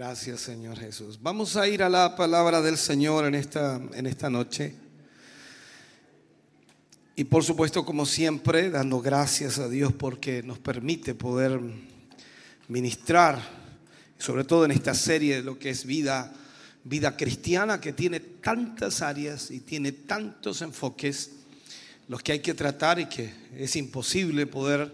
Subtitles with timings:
[0.00, 1.18] Gracias Señor Jesús.
[1.20, 4.74] Vamos a ir a la palabra del Señor en esta, en esta noche.
[7.14, 11.60] Y por supuesto, como siempre, dando gracias a Dios porque nos permite poder
[12.68, 13.42] ministrar,
[14.16, 16.32] sobre todo en esta serie de lo que es vida,
[16.82, 21.32] vida cristiana, que tiene tantas áreas y tiene tantos enfoques,
[22.08, 24.90] los que hay que tratar y que es imposible poder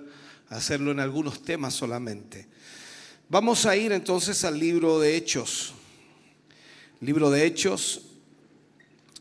[0.48, 2.55] hacerlo en algunos temas solamente.
[3.28, 5.74] Vamos a ir entonces al libro de Hechos.
[7.00, 8.02] Libro de Hechos,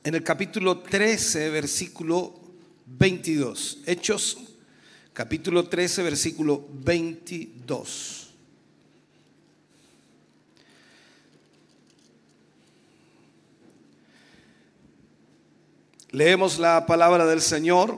[0.04, 2.40] en el capítulo 13, versículo
[2.86, 3.80] 22.
[3.88, 4.38] Hechos,
[5.12, 8.30] capítulo 13, versículo 22.
[16.12, 17.98] Leemos la palabra del Señor,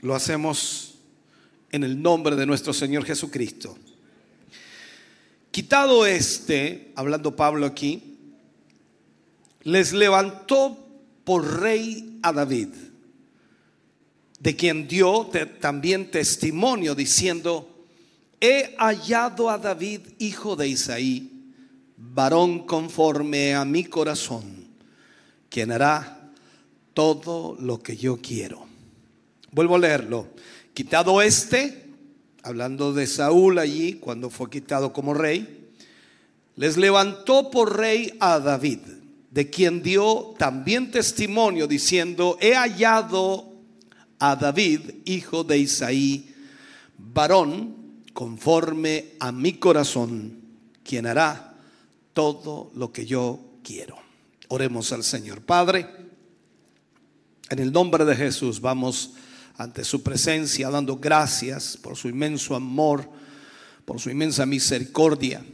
[0.00, 0.94] lo hacemos
[1.72, 3.76] en el nombre de nuestro Señor Jesucristo.
[5.54, 8.16] Quitado este, hablando Pablo aquí,
[9.62, 10.76] les levantó
[11.22, 12.70] por rey a David,
[14.40, 17.86] de quien dio también testimonio diciendo,
[18.40, 21.30] he hallado a David, hijo de Isaí,
[21.98, 24.66] varón conforme a mi corazón,
[25.50, 26.32] quien hará
[26.94, 28.66] todo lo que yo quiero.
[29.52, 30.26] Vuelvo a leerlo.
[30.74, 31.83] Quitado este,
[32.44, 35.70] hablando de Saúl allí, cuando fue quitado como rey,
[36.56, 38.80] les levantó por rey a David,
[39.30, 43.50] de quien dio también testimonio diciendo, he hallado
[44.18, 46.34] a David, hijo de Isaí,
[46.98, 47.74] varón
[48.12, 50.38] conforme a mi corazón,
[50.84, 51.54] quien hará
[52.12, 53.96] todo lo que yo quiero.
[54.48, 55.40] Oremos al Señor.
[55.40, 55.88] Padre,
[57.48, 59.14] en el nombre de Jesús vamos
[59.56, 63.08] ante su presencia, dando gracias por su inmenso amor,
[63.84, 65.44] por su inmensa misericordia.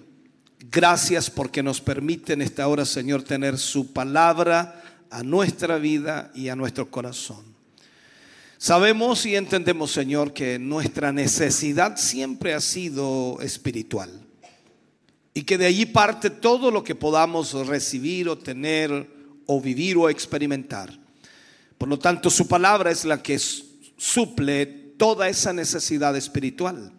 [0.70, 6.48] Gracias porque nos permite en esta hora, Señor, tener su palabra a nuestra vida y
[6.48, 7.44] a nuestro corazón.
[8.56, 14.10] Sabemos y entendemos, Señor, que nuestra necesidad siempre ha sido espiritual
[15.32, 19.08] y que de allí parte todo lo que podamos recibir o tener
[19.46, 20.96] o vivir o experimentar.
[21.78, 23.38] Por lo tanto, su palabra es la que
[24.00, 24.64] suple
[24.96, 26.90] toda esa necesidad espiritual.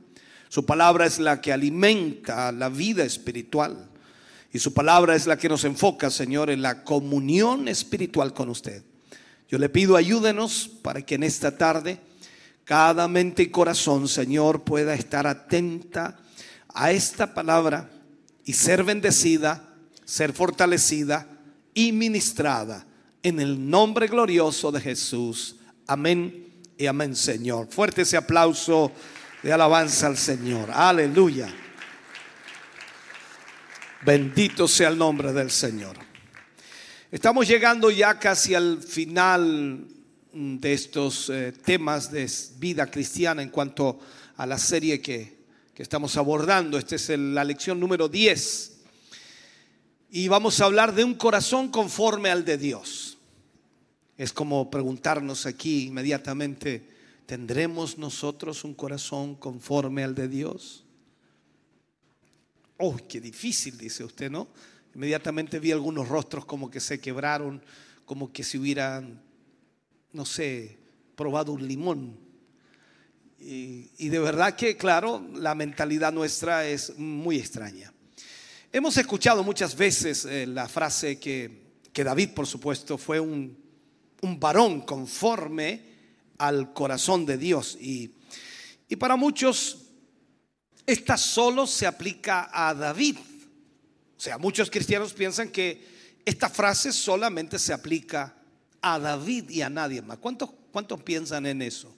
[0.49, 3.89] Su palabra es la que alimenta la vida espiritual.
[4.53, 8.83] Y su palabra es la que nos enfoca, Señor, en la comunión espiritual con usted.
[9.49, 11.99] Yo le pido ayúdenos para que en esta tarde
[12.65, 16.19] cada mente y corazón, Señor, pueda estar atenta
[16.71, 17.89] a esta palabra
[18.45, 19.73] y ser bendecida,
[20.05, 21.27] ser fortalecida
[21.73, 22.85] y ministrada
[23.23, 25.55] en el nombre glorioso de Jesús.
[25.87, 26.50] Amén
[26.81, 27.67] y amén, Señor.
[27.69, 28.91] Fuerte ese aplauso
[29.43, 30.71] de alabanza al Señor.
[30.71, 31.47] Aleluya.
[34.03, 35.95] Bendito sea el nombre del Señor.
[37.11, 39.85] Estamos llegando ya casi al final
[40.33, 42.27] de estos eh, temas de
[42.57, 43.99] vida cristiana en cuanto
[44.37, 45.37] a la serie que,
[45.75, 46.79] que estamos abordando.
[46.79, 48.71] Esta es la lección número 10.
[50.09, 53.10] Y vamos a hablar de un corazón conforme al de Dios.
[54.21, 56.87] Es como preguntarnos aquí inmediatamente,
[57.25, 60.85] ¿tendremos nosotros un corazón conforme al de Dios?
[62.77, 64.47] Oh, qué difícil, dice usted, ¿no?
[64.93, 67.63] Inmediatamente vi algunos rostros como que se quebraron,
[68.05, 69.19] como que si hubieran,
[70.13, 70.77] no sé,
[71.15, 72.15] probado un limón.
[73.39, 77.91] Y, de verdad que, claro, la mentalidad nuestra es muy extraña.
[78.71, 83.60] Hemos escuchado muchas veces eh, la frase que, que David, por supuesto, fue un
[84.21, 85.91] un varón conforme
[86.37, 87.77] al corazón de Dios.
[87.79, 88.11] Y,
[88.87, 89.79] y para muchos,
[90.85, 93.17] esta solo se aplica a David.
[94.17, 98.35] O sea, muchos cristianos piensan que esta frase solamente se aplica
[98.81, 100.17] a David y a nadie más.
[100.17, 101.95] ¿Cuántos, cuántos piensan en eso?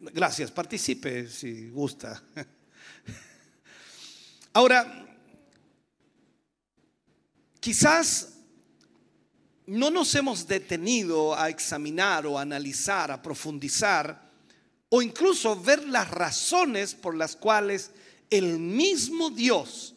[0.00, 2.22] Gracias, participe si gusta.
[4.52, 5.06] Ahora,
[7.58, 8.33] quizás
[9.66, 14.30] no nos hemos detenido a examinar o analizar, a profundizar
[14.90, 17.90] o incluso ver las razones por las cuales
[18.30, 19.94] el mismo Dios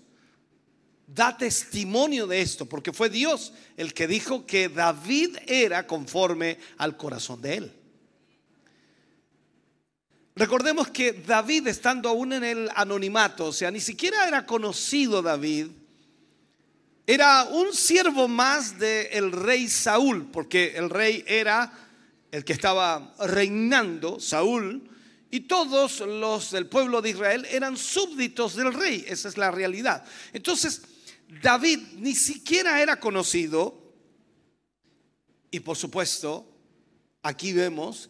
[1.05, 6.97] da testimonio de esto, porque fue Dios el que dijo que David era conforme al
[6.97, 7.73] corazón de él.
[10.35, 15.67] Recordemos que David, estando aún en el anonimato, o sea, ni siquiera era conocido David,
[17.09, 21.71] era un siervo más del rey Saúl, porque el rey era
[22.31, 24.89] el que estaba reinando, Saúl,
[25.31, 30.03] y todos los del pueblo de Israel eran súbditos del rey, esa es la realidad.
[30.33, 30.81] Entonces,
[31.41, 33.81] David ni siquiera era conocido,
[35.49, 36.45] y por supuesto,
[37.23, 38.09] aquí vemos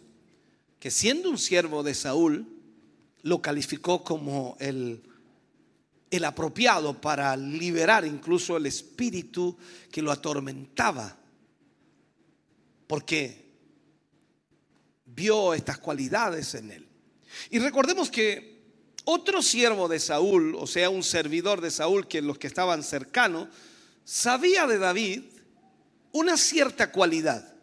[0.80, 2.48] que siendo un siervo de Saúl,
[3.22, 5.07] lo calificó como el,
[6.10, 9.58] el apropiado para liberar incluso el espíritu
[9.92, 11.18] que lo atormentaba.
[12.88, 13.46] Porque
[15.06, 16.88] vio estas cualidades en él.
[17.50, 18.58] Y recordemos que
[19.04, 23.48] otro siervo de Saúl, o sea, un servidor de Saúl, que los que estaban cercanos,
[24.04, 25.24] sabía de David
[26.12, 27.54] una cierta cualidad.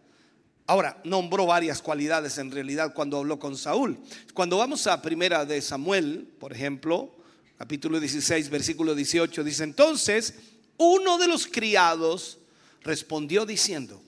[0.66, 3.98] Ahora, nombró varias cualidades en realidad cuando habló con Saúl.
[4.32, 7.14] Cuando vamos a primera de Samuel, por ejemplo,
[7.64, 10.34] capítulo 16, versículo 18, dice, entonces
[10.76, 12.36] uno de los criados
[12.82, 14.02] respondió diciendo,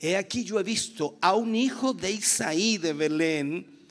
[0.00, 3.86] he aquí yo he visto a un hijo de Isaí de Belén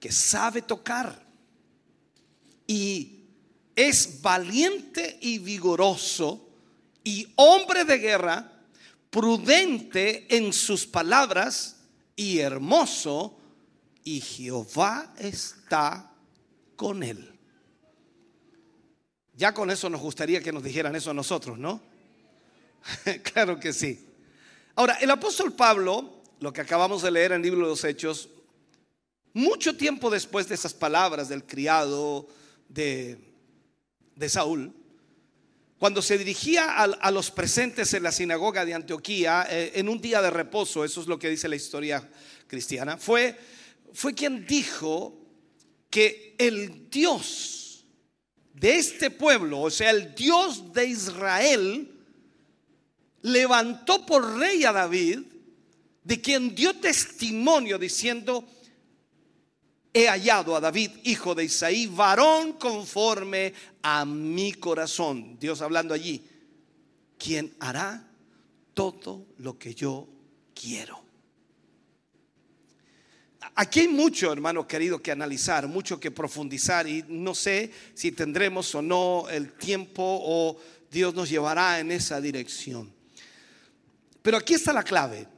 [0.00, 1.24] que sabe tocar
[2.66, 3.20] y
[3.76, 6.48] es valiente y vigoroso
[7.04, 8.52] y hombre de guerra
[9.10, 11.76] prudente en sus palabras
[12.16, 13.38] y hermoso,
[14.02, 16.10] y Jehová está
[16.74, 17.33] con él.
[19.36, 21.80] Ya con eso nos gustaría que nos dijeran eso a nosotros, ¿no?
[23.22, 24.06] claro que sí.
[24.76, 28.28] Ahora, el apóstol Pablo, lo que acabamos de leer en el libro de los Hechos,
[29.32, 32.28] mucho tiempo después de esas palabras del criado
[32.68, 33.18] de,
[34.14, 34.72] de Saúl,
[35.78, 40.22] cuando se dirigía a, los presentes en la sinagoga de Antioquía eh, en un día
[40.22, 42.08] de reposo, eso es lo que dice la historia
[42.46, 43.36] cristiana, fue,
[43.92, 45.18] fue quien dijo
[45.90, 47.63] que el Dios
[48.54, 51.90] de este pueblo, o sea, el Dios de Israel,
[53.22, 55.20] levantó por rey a David,
[56.02, 58.46] de quien dio testimonio diciendo,
[59.92, 65.38] he hallado a David, hijo de Isaí, varón conforme a mi corazón.
[65.38, 66.22] Dios hablando allí,
[67.18, 68.06] quien hará
[68.74, 70.08] todo lo que yo
[70.54, 71.03] quiero.
[73.56, 78.74] Aquí hay mucho, hermano querido, que analizar, mucho que profundizar y no sé si tendremos
[78.74, 80.58] o no el tiempo o
[80.90, 82.92] Dios nos llevará en esa dirección.
[84.22, 85.28] Pero aquí está la clave.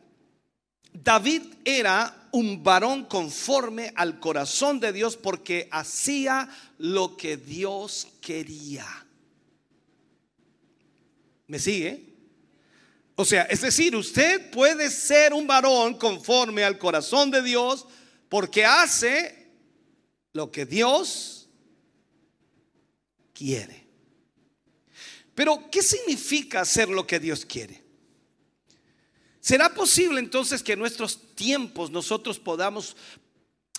[0.93, 6.49] David era un varón conforme al corazón de Dios porque hacía
[6.79, 8.87] lo que Dios quería.
[11.49, 12.15] ¿Me sigue?
[13.15, 17.87] O sea, es decir, usted puede ser un varón conforme al corazón de Dios
[18.37, 19.49] porque hace
[20.35, 21.49] lo que Dios
[23.33, 23.87] quiere.
[25.35, 27.83] Pero, ¿qué significa hacer lo que Dios quiere?
[29.41, 32.99] ¿Será posible entonces que en nuestros tiempos nosotros podamos,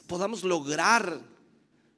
[0.08, 1.22] podamos lograr,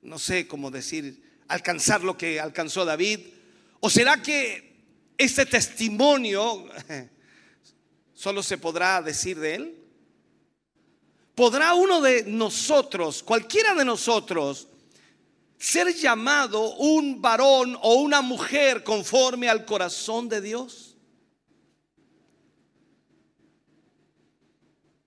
[0.02, 3.22] no sé cómo decir, alcanzar lo que alcanzó David?
[3.80, 4.84] ¿O será que
[5.18, 6.66] este testimonio
[8.14, 9.79] solo se podrá decir de él?
[11.40, 14.68] ¿Podrá uno de nosotros, cualquiera de nosotros,
[15.58, 20.98] ser llamado un varón o una mujer conforme al corazón de Dios?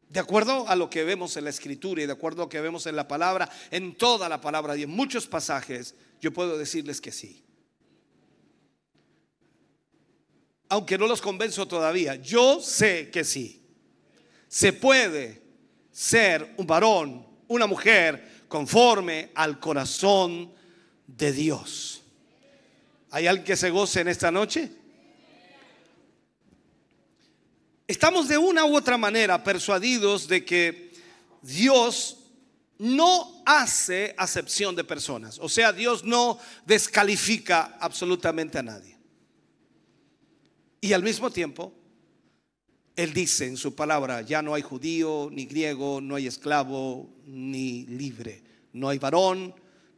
[0.09, 2.63] De acuerdo a lo que vemos en la escritura y de acuerdo a lo que
[2.63, 7.03] vemos en la palabra, en toda la palabra y en muchos pasajes, yo puedo decirles
[7.03, 7.45] que sí.
[10.71, 13.67] Aunque no los convenzo todavía, yo sé que sí.
[14.49, 15.42] Se puede
[15.93, 20.53] ser un varón, una mujer conforme al corazón
[21.07, 22.03] de Dios.
[23.11, 24.73] ¿Hay alguien que se goce en esta noche?
[27.87, 30.93] Estamos de una u otra manera persuadidos de que
[31.43, 32.19] Dios
[32.79, 35.39] no hace acepción de personas.
[35.39, 38.99] O sea, Dios no descalifica absolutamente a nadie.
[40.81, 41.73] Y al mismo tiempo,
[43.03, 47.85] Él dice en su palabra, ya no hay judío, ni griego, no hay esclavo, ni
[47.87, 48.41] libre,
[48.75, 49.53] no hay varón,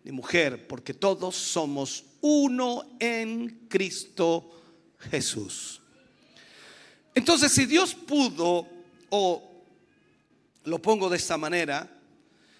[0.04, 4.50] ni mujer, porque todos somos uno en Cristo
[5.10, 5.82] Jesús.
[7.14, 8.66] Entonces, si Dios pudo,
[9.10, 9.52] o
[10.64, 11.86] lo pongo de esta manera,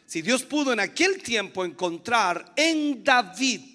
[0.05, 3.74] si Dios pudo en aquel tiempo encontrar en David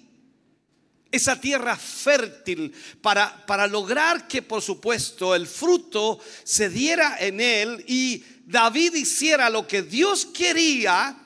[1.10, 7.84] esa tierra fértil para, para lograr que por supuesto el fruto se diera en él
[7.88, 11.16] y David hiciera lo que Dios quería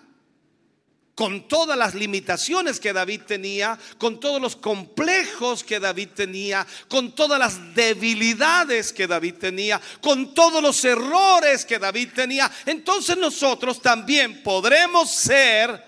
[1.15, 7.15] con todas las limitaciones que David tenía, con todos los complejos que David tenía, con
[7.15, 13.81] todas las debilidades que David tenía, con todos los errores que David tenía, entonces nosotros
[13.81, 15.83] también podremos ser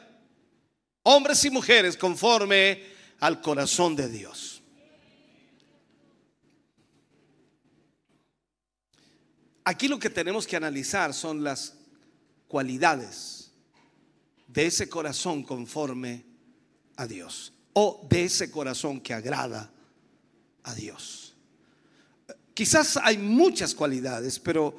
[1.02, 4.62] hombres y mujeres conforme al corazón de Dios.
[9.64, 11.74] Aquí lo que tenemos que analizar son las
[12.46, 13.50] cualidades
[14.46, 16.24] de ese corazón conforme
[16.96, 19.70] a Dios o de ese corazón que agrada
[20.62, 21.34] a Dios.
[22.54, 24.78] Quizás hay muchas cualidades, pero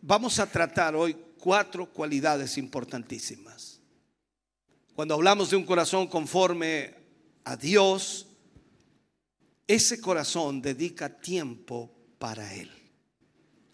[0.00, 3.80] vamos a tratar hoy cuatro cualidades importantísimas.
[4.94, 7.01] Cuando hablamos de un corazón conforme
[7.44, 8.26] a Dios,
[9.66, 12.70] ese corazón dedica tiempo para Él.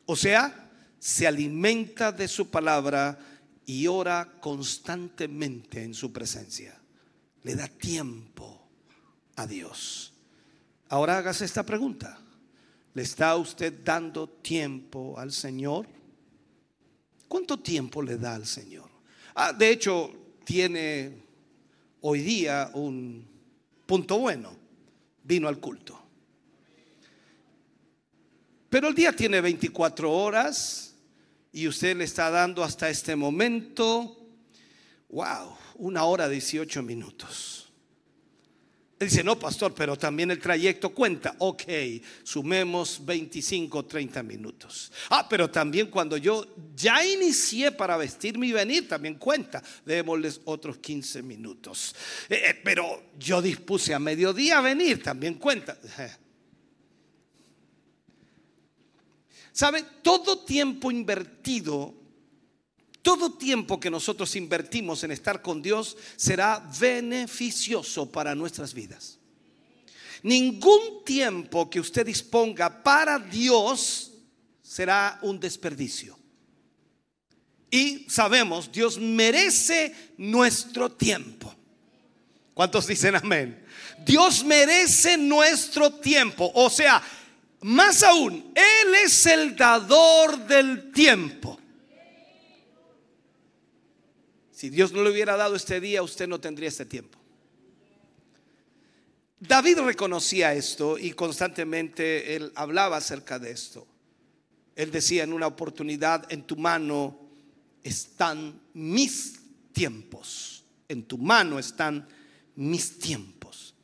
[0.07, 3.19] O sea, se alimenta de su palabra
[3.67, 6.81] y ora constantemente en su presencia.
[7.43, 8.69] Le da tiempo
[9.37, 10.15] a Dios.
[10.89, 12.19] Ahora hágase esta pregunta.
[12.95, 15.87] ¿Le está usted dando tiempo al Señor?
[17.29, 18.91] ¿Cuánto tiempo le da al Señor?
[19.35, 20.13] Ah, de hecho,
[20.45, 21.23] tiene
[22.01, 23.38] hoy día un
[23.89, 24.55] Punto bueno,
[25.25, 25.99] vino al culto.
[28.69, 30.95] Pero el día tiene 24 horas
[31.53, 34.29] y usted le está dando hasta este momento,
[35.09, 37.58] wow, una hora 18 minutos.
[38.99, 41.37] Dice, no, pastor, pero también el trayecto cuenta.
[41.39, 41.63] Ok,
[42.25, 44.91] sumemos 25, 30 minutos.
[45.11, 49.63] Ah, pero también cuando yo ya inicié para vestirme y venir, también cuenta.
[49.85, 51.95] Démosles otros 15 minutos.
[52.29, 55.79] Eh, eh, pero yo dispuse a mediodía venir, también cuenta.
[59.53, 59.85] ¿Sabe?
[60.03, 61.98] Todo tiempo invertido
[63.09, 69.19] todo tiempo que nosotros invertimos en estar con Dios será beneficioso para nuestras vidas.
[70.23, 74.13] Ningún tiempo que usted disponga para Dios
[74.61, 76.19] será un desperdicio.
[77.71, 81.55] Y sabemos, Dios merece nuestro tiempo.
[82.53, 83.65] ¿Cuántos dicen amén?
[84.05, 86.53] Dios merece nuestro tiempo.
[86.55, 87.03] O sea,
[87.63, 91.59] más aún, Él es el dador del tiempo.
[94.59, 97.17] Si Dios no le hubiera dado este día, usted no tendría este tiempo.
[99.39, 103.87] David reconocía esto y constantemente él hablaba acerca de esto.
[104.75, 107.21] Él decía en una oportunidad, en tu mano
[107.85, 109.39] están mis
[109.73, 110.65] tiempos.
[110.89, 112.09] En tu mano están
[112.57, 113.77] mis tiempos.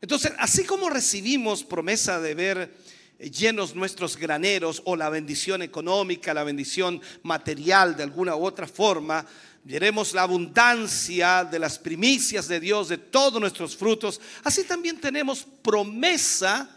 [0.00, 2.74] Entonces, así como recibimos promesa de ver
[3.20, 9.24] llenos nuestros graneros o la bendición económica, la bendición material de alguna u otra forma,
[9.64, 14.20] veremos la abundancia de las primicias de Dios, de todos nuestros frutos.
[14.42, 16.68] Así también tenemos promesa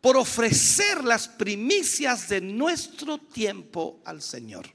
[0.00, 4.66] por ofrecer las primicias de nuestro tiempo al Señor.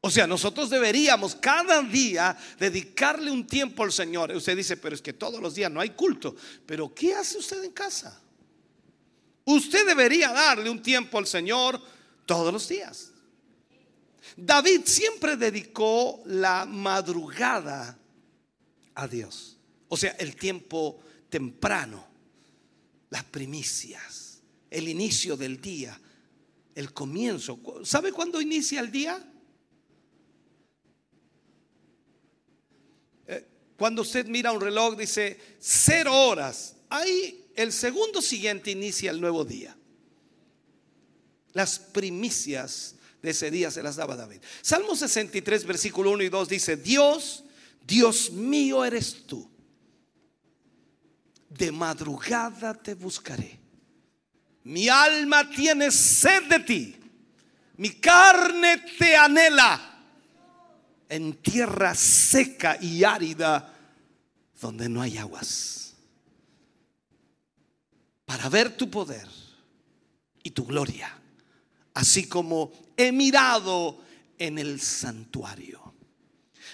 [0.00, 4.32] O sea, nosotros deberíamos cada día dedicarle un tiempo al Señor.
[4.32, 6.36] Usted dice, pero es que todos los días no hay culto.
[6.66, 8.20] Pero ¿qué hace usted en casa?
[9.46, 11.80] Usted debería darle un tiempo al Señor
[12.26, 13.13] todos los días.
[14.36, 17.98] David siempre dedicó la madrugada
[18.94, 19.58] a Dios.
[19.88, 22.06] O sea, el tiempo temprano,
[23.10, 26.00] las primicias, el inicio del día,
[26.74, 27.60] el comienzo.
[27.84, 29.32] ¿Sabe cuándo inicia el día?
[33.26, 39.20] Eh, cuando usted mira un reloj dice cero horas, ahí el segundo siguiente inicia el
[39.20, 39.76] nuevo día.
[41.52, 44.42] Las primicias de ese día se las daba David.
[44.60, 47.42] Salmo 63, versículo 1 y 2 dice, Dios,
[47.86, 49.50] Dios mío eres tú.
[51.48, 53.58] De madrugada te buscaré.
[54.64, 56.96] Mi alma tiene sed de ti.
[57.78, 60.02] Mi carne te anhela.
[61.08, 63.74] En tierra seca y árida
[64.60, 65.94] donde no hay aguas.
[68.26, 69.26] Para ver tu poder
[70.42, 71.23] y tu gloria
[71.94, 73.98] así como he mirado
[74.38, 75.94] en el santuario.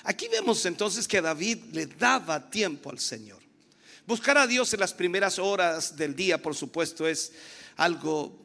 [0.04, 3.40] Aquí vemos entonces que David le daba tiempo al Señor.
[4.06, 7.32] Buscar a Dios en las primeras horas del día, por supuesto, es
[7.76, 8.36] algo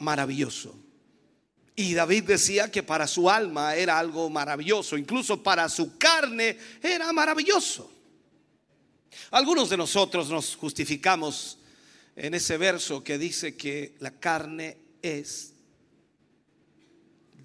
[0.00, 0.76] maravilloso.
[1.76, 7.12] Y David decía que para su alma era algo maravilloso, incluso para su carne era
[7.12, 7.90] maravilloso.
[9.30, 11.58] Algunos de nosotros nos justificamos
[12.16, 15.54] en ese verso que dice que la carne es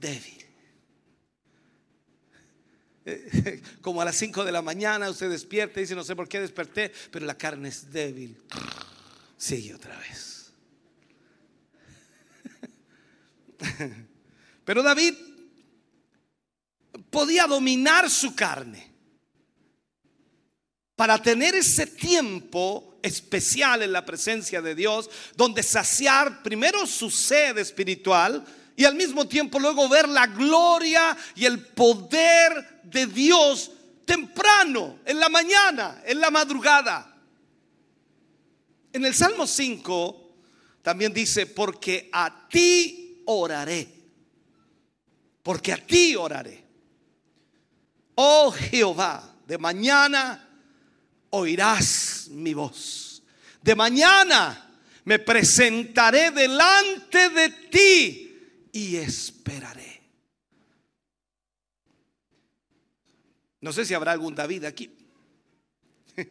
[0.05, 0.45] débil.
[3.81, 6.39] Como a las 5 de la mañana usted despierta y dice, no sé por qué
[6.39, 8.37] desperté, pero la carne es débil.
[9.37, 10.51] Sigue otra vez.
[14.63, 15.13] Pero David
[17.09, 18.91] podía dominar su carne
[20.95, 27.57] para tener ese tiempo especial en la presencia de Dios, donde saciar primero su sed
[27.57, 28.45] espiritual
[28.75, 33.71] y al mismo tiempo luego ver la gloria y el poder de Dios
[34.05, 37.15] temprano, en la mañana, en la madrugada.
[38.91, 40.35] En el Salmo 5
[40.81, 43.87] también dice, porque a ti oraré,
[45.41, 46.63] porque a ti oraré.
[48.15, 50.47] Oh Jehová, de mañana
[51.31, 53.23] oirás mi voz.
[53.61, 58.24] De mañana me presentaré delante de ti
[58.75, 60.01] y esperaré.
[63.61, 64.91] No sé si habrá algún David aquí.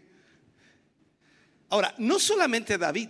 [1.71, 3.09] Ahora, no solamente David,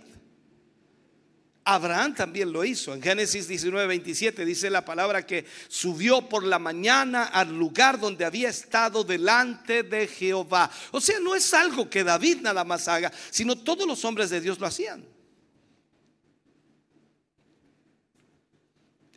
[1.65, 2.93] Abraham también lo hizo.
[2.93, 8.23] En Génesis 19, 27 dice la palabra que subió por la mañana al lugar donde
[8.23, 10.71] había estado delante de Jehová.
[10.91, 14.39] O sea, no es algo que David nada más haga, sino todos los hombres de
[14.39, 15.14] Dios lo hacían.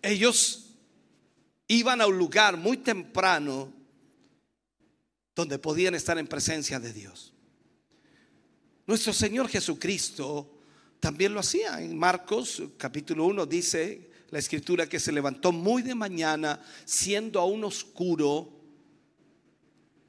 [0.08, 0.70] Ellos
[1.66, 3.70] iban a un lugar muy temprano
[5.36, 7.34] donde podían estar en presencia de Dios.
[8.86, 10.60] Nuestro Señor Jesucristo
[10.98, 11.82] también lo hacía.
[11.82, 17.64] En Marcos capítulo 1 dice la escritura que se levantó muy de mañana, siendo aún
[17.64, 18.50] oscuro,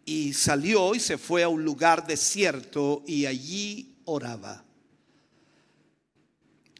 [0.05, 4.63] y salió y se fue a un lugar desierto y allí oraba.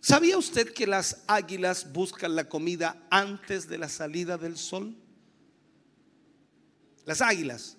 [0.02, 4.96] ¿Sabía usted que las águilas buscan la comida antes de la salida del sol?
[7.06, 7.76] Las águilas.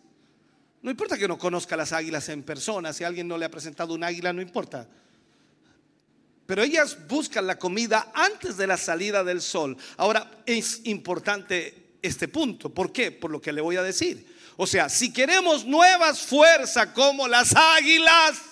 [0.83, 3.95] No importa que no conozca las águilas en persona, si alguien no le ha presentado
[3.95, 4.89] un águila, no importa.
[6.47, 9.77] Pero ellas buscan la comida antes de la salida del sol.
[9.97, 12.71] Ahora, es importante este punto.
[12.75, 13.13] ¿Por qué?
[13.13, 14.27] Por lo que le voy a decir.
[14.57, 18.50] O sea, si queremos nuevas fuerzas como las águilas,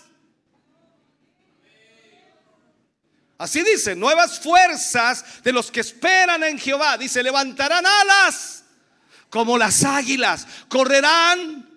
[3.39, 6.99] así dice, nuevas fuerzas de los que esperan en Jehová.
[6.99, 8.65] Dice, levantarán alas
[9.31, 11.69] como las águilas, correrán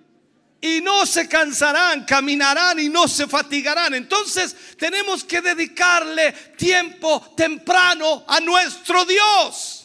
[0.62, 3.94] y no se cansarán, caminarán y no se fatigarán.
[3.94, 9.78] Entonces tenemos que dedicarle tiempo temprano a nuestro Dios.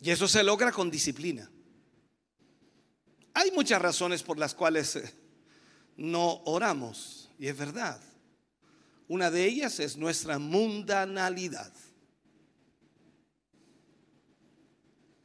[0.00, 1.50] Y eso se logra con disciplina.
[3.34, 5.25] Hay muchas razones por las cuales eh,
[5.96, 8.00] no oramos, y es verdad.
[9.08, 11.72] Una de ellas es nuestra mundanalidad.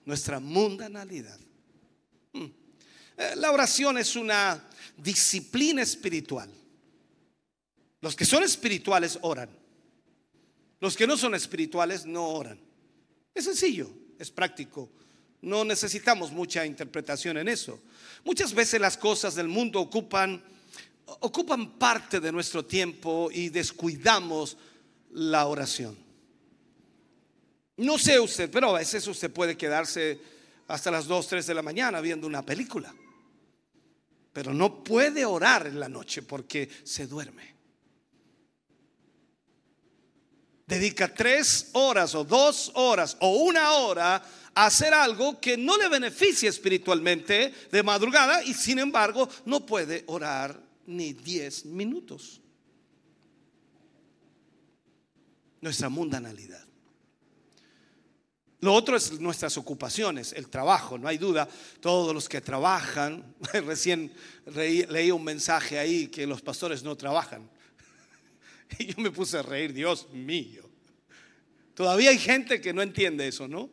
[0.05, 1.39] nuestra mundanalidad.
[2.33, 2.47] Hmm.
[3.17, 4.61] Eh, la oración es una
[4.97, 6.49] disciplina espiritual.
[8.01, 9.49] Los que son espirituales oran.
[10.79, 12.59] Los que no son espirituales no oran.
[13.35, 14.89] Es sencillo, es práctico.
[15.41, 17.79] No necesitamos mucha interpretación en eso.
[18.23, 20.43] Muchas veces las cosas del mundo ocupan
[21.19, 24.57] ocupan parte de nuestro tiempo y descuidamos
[25.11, 25.97] la oración.
[27.77, 30.19] No sé usted, pero a veces usted puede quedarse
[30.67, 32.93] hasta las 2, 3 de la mañana viendo una película.
[34.33, 37.51] Pero no puede orar en la noche porque se duerme.
[40.65, 45.89] Dedica tres horas o dos horas o una hora a hacer algo que no le
[45.89, 52.41] beneficia espiritualmente de madrugada y sin embargo no puede orar ni 10 minutos.
[55.61, 56.65] Nuestra mundanalidad.
[58.61, 61.49] Lo otro es nuestras ocupaciones, el trabajo, no hay duda.
[61.79, 64.13] Todos los que trabajan, recién
[64.45, 67.49] leí un mensaje ahí que los pastores no trabajan.
[68.79, 70.63] Y yo me puse a reír, Dios mío.
[71.73, 73.69] Todavía hay gente que no entiende eso, ¿no?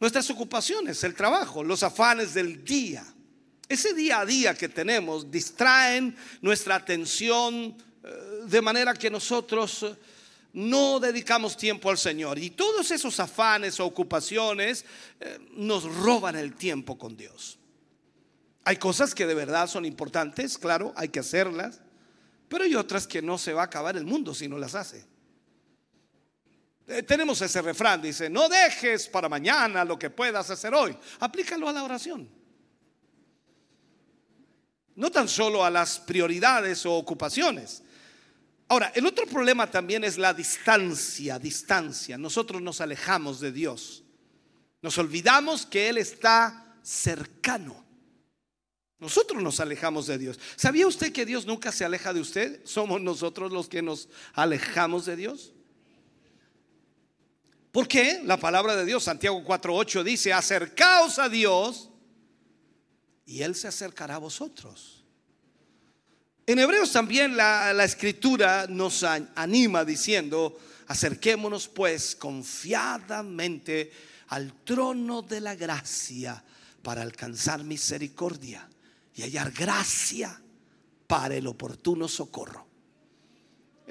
[0.00, 3.04] Nuestras ocupaciones, el trabajo, los afanes del día.
[3.72, 8.08] Ese día a día que tenemos distraen nuestra atención eh,
[8.44, 9.96] de manera que nosotros
[10.52, 12.38] no dedicamos tiempo al Señor.
[12.38, 14.84] Y todos esos afanes o ocupaciones
[15.18, 17.58] eh, nos roban el tiempo con Dios.
[18.64, 21.80] Hay cosas que de verdad son importantes, claro, hay que hacerlas,
[22.50, 25.06] pero hay otras que no se va a acabar el mundo si no las hace.
[26.88, 30.94] Eh, tenemos ese refrán, dice, no dejes para mañana lo que puedas hacer hoy.
[31.20, 32.41] Aplícalo a la oración.
[34.96, 37.82] No tan solo a las prioridades o ocupaciones.
[38.68, 42.16] Ahora, el otro problema también es la distancia, distancia.
[42.16, 44.02] Nosotros nos alejamos de Dios.
[44.80, 47.84] Nos olvidamos que Él está cercano.
[48.98, 50.38] Nosotros nos alejamos de Dios.
[50.56, 52.60] ¿Sabía usted que Dios nunca se aleja de usted?
[52.64, 55.52] Somos nosotros los que nos alejamos de Dios.
[57.72, 58.20] ¿Por qué?
[58.24, 61.90] La palabra de Dios, Santiago 4.8 dice, acercaos a Dios
[63.26, 65.04] y Él se acercará a vosotros.
[66.46, 70.58] En Hebreos también la, la escritura nos anima diciendo,
[70.88, 73.92] acerquémonos pues confiadamente
[74.28, 76.42] al trono de la gracia
[76.82, 78.68] para alcanzar misericordia
[79.14, 80.40] y hallar gracia
[81.06, 82.71] para el oportuno socorro.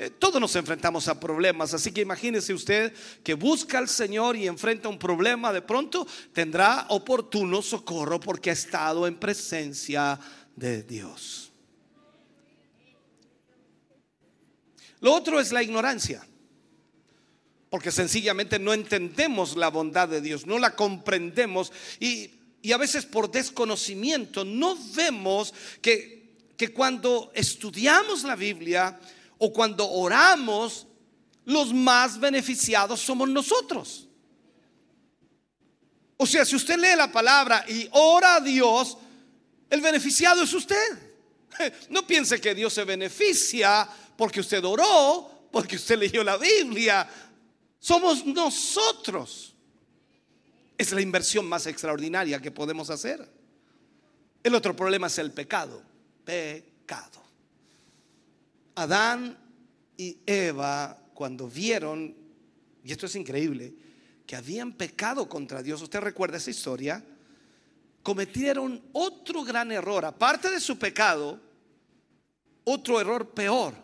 [0.01, 2.91] Eh, todos nos enfrentamos a problemas, así que imagínese usted
[3.23, 8.53] que busca al Señor y enfrenta un problema, de pronto tendrá oportuno socorro porque ha
[8.53, 10.19] estado en presencia
[10.55, 11.51] de Dios.
[15.01, 16.25] Lo otro es la ignorancia,
[17.69, 23.05] porque sencillamente no entendemos la bondad de Dios, no la comprendemos y y a veces
[23.05, 28.99] por desconocimiento no vemos que, que cuando estudiamos la Biblia
[29.43, 30.85] o cuando oramos,
[31.45, 34.07] los más beneficiados somos nosotros.
[36.15, 38.99] O sea, si usted lee la palabra y ora a Dios,
[39.67, 41.11] el beneficiado es usted.
[41.89, 47.07] No piense que Dios se beneficia porque usted oró, porque usted leyó la Biblia.
[47.79, 49.55] Somos nosotros
[50.77, 53.27] es la inversión más extraordinaria que podemos hacer.
[54.43, 55.83] El otro problema es el pecado.
[56.23, 57.20] Pecado.
[58.75, 59.37] Adán
[59.97, 62.15] y Eva, cuando vieron,
[62.83, 63.73] y esto es increíble,
[64.25, 67.03] que habían pecado contra Dios, usted recuerda esa historia,
[68.01, 70.05] cometieron otro gran error.
[70.05, 71.39] Aparte de su pecado,
[72.63, 73.75] otro error peor.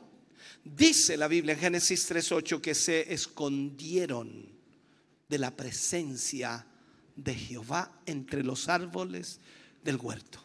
[0.64, 4.50] Dice la Biblia en Génesis 3.8 que se escondieron
[5.28, 6.66] de la presencia
[7.16, 9.40] de Jehová entre los árboles
[9.84, 10.44] del huerto.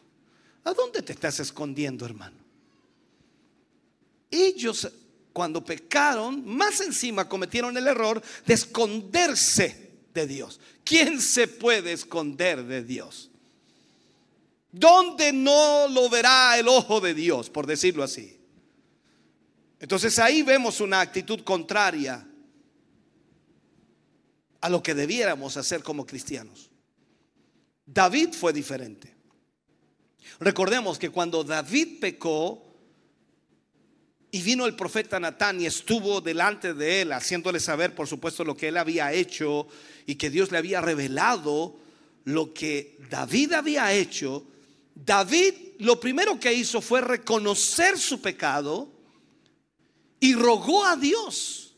[0.63, 2.42] ¿A dónde te estás escondiendo, hermano?
[4.33, 4.89] Ellos,
[5.31, 10.59] cuando pecaron, más encima cometieron el error de esconderse de Dios.
[10.83, 13.29] ¿Quién se puede esconder de Dios?
[14.71, 18.39] ¿Dónde no lo verá el ojo de Dios, por decirlo así?
[19.79, 22.27] Entonces ahí vemos una actitud contraria
[24.61, 26.71] a lo que debiéramos hacer como cristianos.
[27.85, 29.13] David fue diferente.
[30.39, 32.72] Recordemos que cuando David pecó
[34.33, 38.57] y vino el profeta Natán y estuvo delante de él, haciéndole saber, por supuesto, lo
[38.57, 39.67] que él había hecho
[40.07, 41.77] y que Dios le había revelado
[42.23, 44.43] lo que David había hecho,
[44.95, 48.91] David lo primero que hizo fue reconocer su pecado
[50.19, 51.75] y rogó a Dios.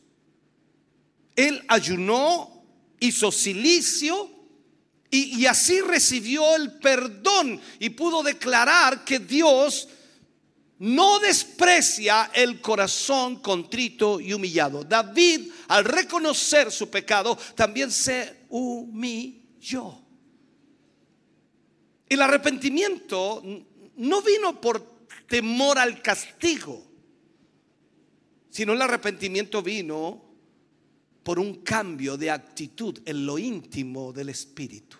[1.36, 2.64] Él ayunó
[3.00, 4.30] hizo silicio
[5.10, 9.88] y, así recibió el perdón y pudo declarar que Dios
[10.78, 14.84] no desprecia el corazón contrito y humillado.
[14.84, 19.98] David, al reconocer su pecado, también se humilló.
[22.08, 23.42] El arrepentimiento
[23.96, 26.84] no vino por temor al castigo,
[28.50, 30.24] sino el arrepentimiento vino
[31.22, 34.96] por un cambio de actitud en lo íntimo del espíritu.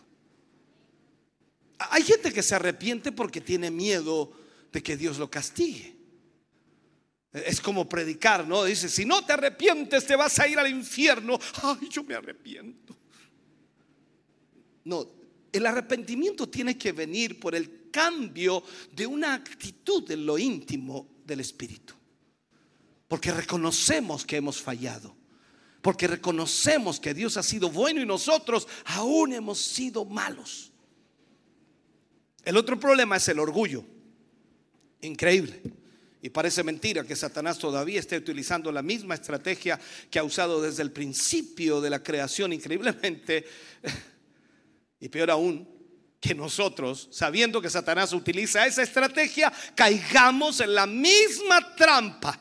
[1.78, 4.32] Hay gente que se arrepiente porque tiene miedo
[4.76, 5.96] de que Dios lo castigue.
[7.32, 8.64] Es como predicar, ¿no?
[8.64, 11.38] Dice, si no te arrepientes te vas a ir al infierno.
[11.62, 12.94] Ay, yo me arrepiento.
[14.84, 15.08] No,
[15.50, 18.62] el arrepentimiento tiene que venir por el cambio
[18.92, 21.94] de una actitud en lo íntimo del espíritu.
[23.08, 25.16] Porque reconocemos que hemos fallado
[25.80, 30.72] porque reconocemos que Dios ha sido bueno y nosotros aún hemos sido malos.
[32.44, 33.84] El otro problema es el orgullo.
[35.00, 35.62] Increíble.
[36.22, 39.78] Y parece mentira que Satanás todavía esté utilizando la misma estrategia
[40.10, 43.46] que ha usado desde el principio de la creación, increíblemente.
[44.98, 45.68] Y peor aún,
[46.18, 52.40] que nosotros, sabiendo que Satanás utiliza esa estrategia, caigamos en la misma trampa,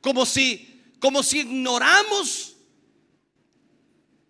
[0.00, 2.51] como si, como si ignoramos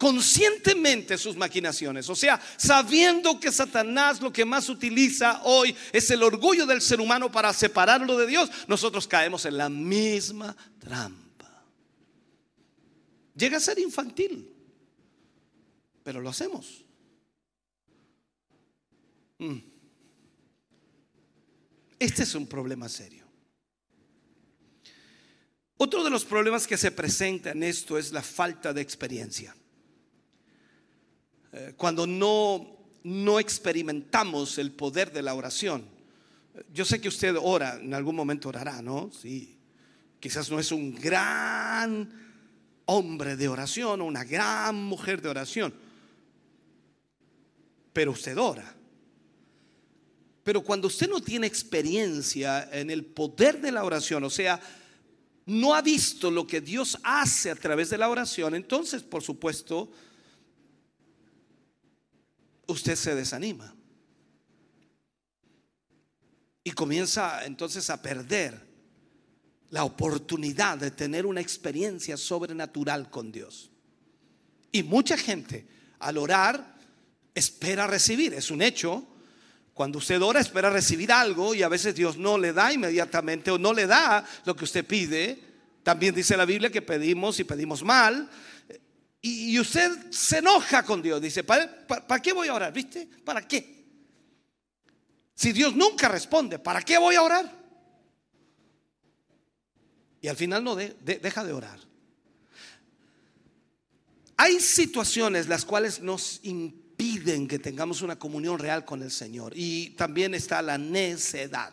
[0.02, 2.08] conscientemente sus maquinaciones.
[2.08, 7.00] O sea, sabiendo que Satanás lo que más utiliza hoy es el orgullo del ser
[7.00, 11.64] humano para separarlo de Dios, nosotros caemos en la misma trampa.
[13.36, 14.52] Llega a ser infantil,
[16.02, 16.84] pero lo hacemos.
[19.38, 19.58] Mm.
[22.00, 23.24] Este es un problema serio.
[25.76, 29.54] Otro de los problemas que se presenta en esto es la falta de experiencia.
[31.52, 35.84] Eh, cuando no, no experimentamos el poder de la oración.
[36.72, 39.10] Yo sé que usted ora, en algún momento orará, ¿no?
[39.12, 39.58] Sí.
[40.20, 42.10] Quizás no es un gran
[42.86, 45.74] hombre de oración o una gran mujer de oración,
[47.92, 48.74] pero usted ora.
[50.44, 54.60] Pero cuando usted no tiene experiencia en el poder de la oración, o sea,
[55.46, 59.90] no ha visto lo que Dios hace a través de la oración, entonces, por supuesto,
[62.72, 63.74] usted se desanima.
[66.64, 68.72] Y comienza entonces a perder
[69.70, 73.70] la oportunidad de tener una experiencia sobrenatural con Dios.
[74.70, 75.66] Y mucha gente
[75.98, 76.76] al orar
[77.34, 79.06] espera recibir, es un hecho.
[79.74, 83.58] Cuando usted ora espera recibir algo y a veces Dios no le da inmediatamente o
[83.58, 85.42] no le da lo que usted pide.
[85.82, 88.28] También dice la Biblia que pedimos y pedimos mal.
[89.24, 91.22] Y usted se enoja con Dios.
[91.22, 92.72] Dice, ¿para, qué voy a orar?
[92.72, 93.08] ¿Viste?
[93.24, 93.86] ¿Para qué?
[95.32, 97.62] Si Dios nunca responde, ¿para qué voy a orar?
[100.20, 101.78] Y al final no deja de orar.
[104.36, 109.52] Hay situaciones las cuales nos impiden que tengamos una comunión real con el Señor.
[109.54, 111.72] Y también está la necedad.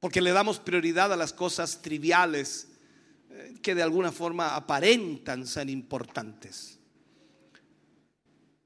[0.00, 2.68] Porque le damos prioridad a las cosas triviales
[3.62, 6.78] que de alguna forma aparentan ser importantes.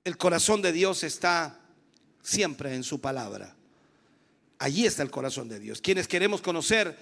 [0.04, 1.60] El corazón de Dios está
[2.22, 3.54] siempre en su palabra.
[4.58, 5.80] Allí está el corazón de Dios.
[5.80, 6.96] Quienes queremos conocer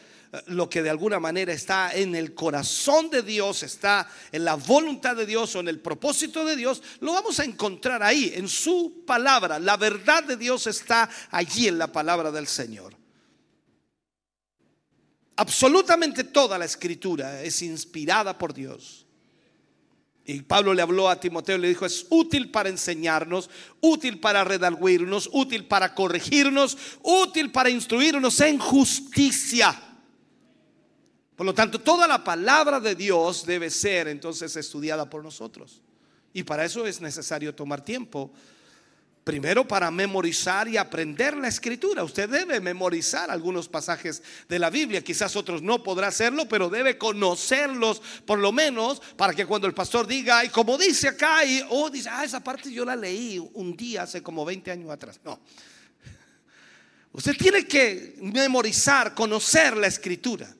[0.46, 5.16] lo que de alguna manera está en el corazón de Dios, está en la voluntad
[5.16, 9.04] de Dios o en el propósito de Dios, lo vamos a encontrar ahí, en su
[9.06, 9.58] palabra.
[9.58, 12.94] La verdad de Dios está allí en la palabra del Señor.
[15.36, 19.06] Absolutamente toda la escritura es inspirada por Dios.
[20.24, 23.48] Y Pablo le habló a Timoteo le dijo, es útil para enseñarnos,
[23.80, 29.80] útil para redarguirnos, útil para corregirnos, útil para instruirnos en justicia
[31.36, 35.82] por lo tanto, toda la palabra de Dios debe ser entonces estudiada por nosotros.
[36.32, 38.32] Y para eso es necesario tomar tiempo.
[39.26, 42.04] Primero para memorizar y aprender la escritura.
[42.04, 45.02] Usted debe memorizar algunos pasajes de la Biblia.
[45.02, 49.74] Quizás otros no podrá hacerlo, pero debe conocerlos por lo menos para que cuando el
[49.74, 53.44] pastor diga, y como dice acá, y oh, dice, ah, esa parte yo la leí
[53.54, 55.18] un día hace como 20 años atrás.
[55.24, 55.40] No.
[57.10, 60.54] Usted tiene que memorizar, conocer la escritura.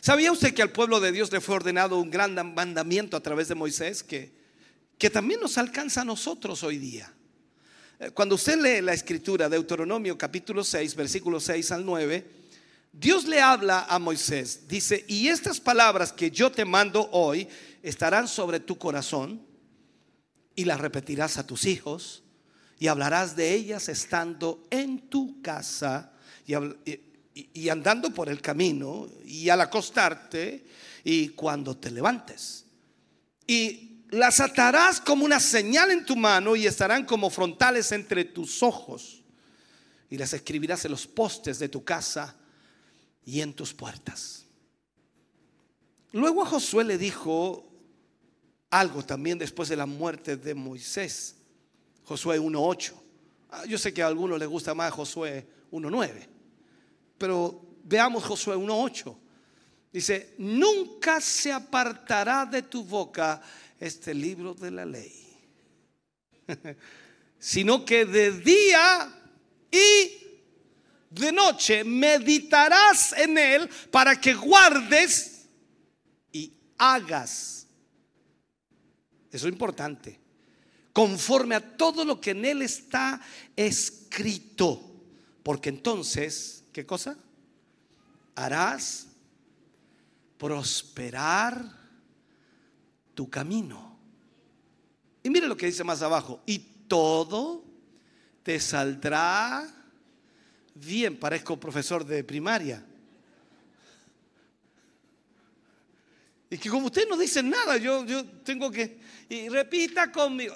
[0.00, 3.46] ¿Sabía usted que al pueblo de Dios le fue ordenado un gran mandamiento a través
[3.46, 4.42] de Moisés que,
[5.04, 7.12] que también nos alcanza a nosotros hoy día?
[7.98, 12.26] Eh, cuando usted lee la escritura, Deuteronomio capítulo 6, versículo 6 al 9,
[12.90, 17.46] Dios le habla a Moisés, dice, y estas palabras que yo te mando hoy
[17.82, 19.42] estarán sobre tu corazón
[20.56, 22.22] y las repetirás a tus hijos
[22.78, 26.14] y hablarás de ellas estando en tu casa
[26.46, 26.54] y,
[27.52, 30.64] y, andando por el camino y al acostarte
[31.04, 32.64] y cuando te levantes.
[33.46, 38.62] Y las atarás como una señal en tu mano y estarán como frontales entre tus
[38.62, 39.22] ojos.
[40.10, 42.36] Y las escribirás en los postes de tu casa
[43.24, 44.44] y en tus puertas.
[46.12, 47.68] Luego a Josué le dijo
[48.70, 51.36] algo también después de la muerte de Moisés.
[52.04, 52.92] Josué 1.8.
[53.50, 56.34] Ah, yo sé que a algunos les gusta más Josué 1.9
[57.18, 59.16] pero veamos Josué 1.8.
[59.92, 63.40] Dice, nunca se apartará de tu boca
[63.86, 65.36] este libro de la ley,
[67.38, 69.12] sino que de día
[69.70, 70.10] y
[71.10, 75.46] de noche meditarás en él para que guardes
[76.32, 77.66] y hagas.
[79.30, 80.20] Eso es importante.
[80.92, 83.20] Conforme a todo lo que en él está
[83.56, 84.90] escrito.
[85.42, 87.16] Porque entonces ¿Qué cosa?
[88.34, 89.06] Harás
[90.36, 91.83] prosperar
[93.14, 93.98] tu camino.
[95.22, 96.42] Y mire lo que dice más abajo.
[96.46, 97.64] Y todo
[98.42, 99.66] te saldrá
[100.74, 101.18] bien.
[101.18, 102.84] Parezco profesor de primaria.
[106.50, 108.98] Y que como usted no dice nada, yo, yo tengo que...
[109.28, 110.54] Y repita conmigo.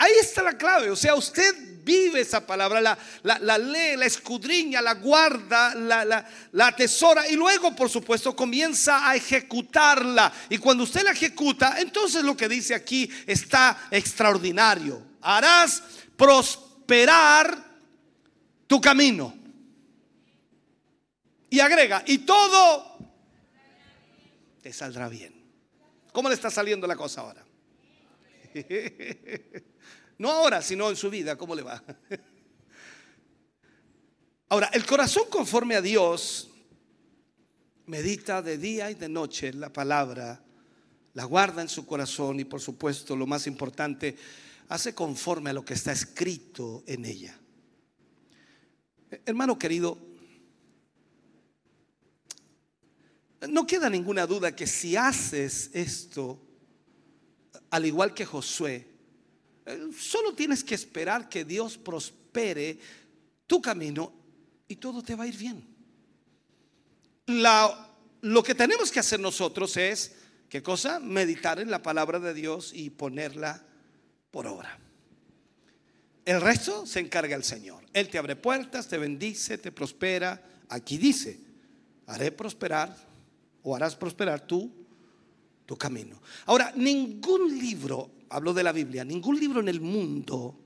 [0.00, 0.88] Ahí está la clave.
[0.88, 6.66] O sea, usted vive esa palabra, la, la, lee, la escudriña, la guarda, la, la,
[6.66, 10.32] atesora y luego, por supuesto, comienza a ejecutarla.
[10.48, 15.02] Y cuando usted la ejecuta, entonces lo que dice aquí está extraordinario.
[15.20, 15.82] Harás
[16.16, 17.62] prosperar
[18.66, 19.34] tu camino.
[21.50, 22.96] Y agrega, y todo
[24.62, 25.44] te saldrá bien.
[26.10, 27.44] ¿Cómo le está saliendo la cosa ahora?
[30.20, 31.34] No ahora, sino en su vida.
[31.38, 31.82] ¿Cómo le va?
[34.50, 36.50] Ahora, el corazón conforme a Dios
[37.86, 40.44] medita de día y de noche la palabra,
[41.14, 44.14] la guarda en su corazón y por supuesto, lo más importante,
[44.68, 47.40] hace conforme a lo que está escrito en ella.
[49.24, 49.96] Hermano querido,
[53.48, 56.38] no queda ninguna duda que si haces esto,
[57.70, 58.89] al igual que Josué,
[59.98, 62.78] solo tienes que esperar que Dios prospere
[63.46, 64.12] tu camino
[64.68, 65.66] y todo te va a ir bien.
[68.22, 70.14] lo que tenemos que hacer nosotros es,
[70.48, 71.00] ¿qué cosa?
[71.00, 73.64] Meditar en la palabra de Dios y ponerla
[74.30, 74.78] por obra.
[76.24, 77.84] El resto se encarga el Señor.
[77.92, 80.42] Él te abre puertas, te bendice, te prospera.
[80.68, 81.40] Aquí dice,
[82.06, 82.94] haré prosperar
[83.62, 84.79] o harás prosperar tú
[85.70, 86.20] tu camino.
[86.46, 90.58] Ahora, ningún libro hablo de la Biblia, ningún libro en el mundo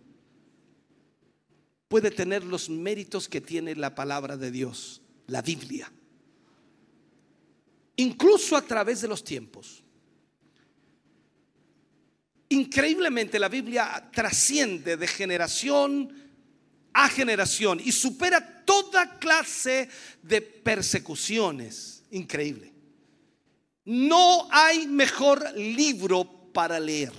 [1.89, 5.93] puede tener los méritos que tiene la palabra de Dios, la Biblia.
[7.97, 9.85] Incluso a través de los tiempos.
[12.49, 16.15] Increíblemente la Biblia trasciende de generación
[16.95, 19.87] a generación y supera toda clase
[20.23, 22.05] de persecuciones.
[22.11, 22.74] Increíble.
[23.85, 27.13] No hay mejor libro para leer.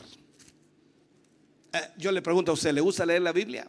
[1.74, 3.68] Eh, yo le pregunto a usted, ¿le gusta leer la Biblia?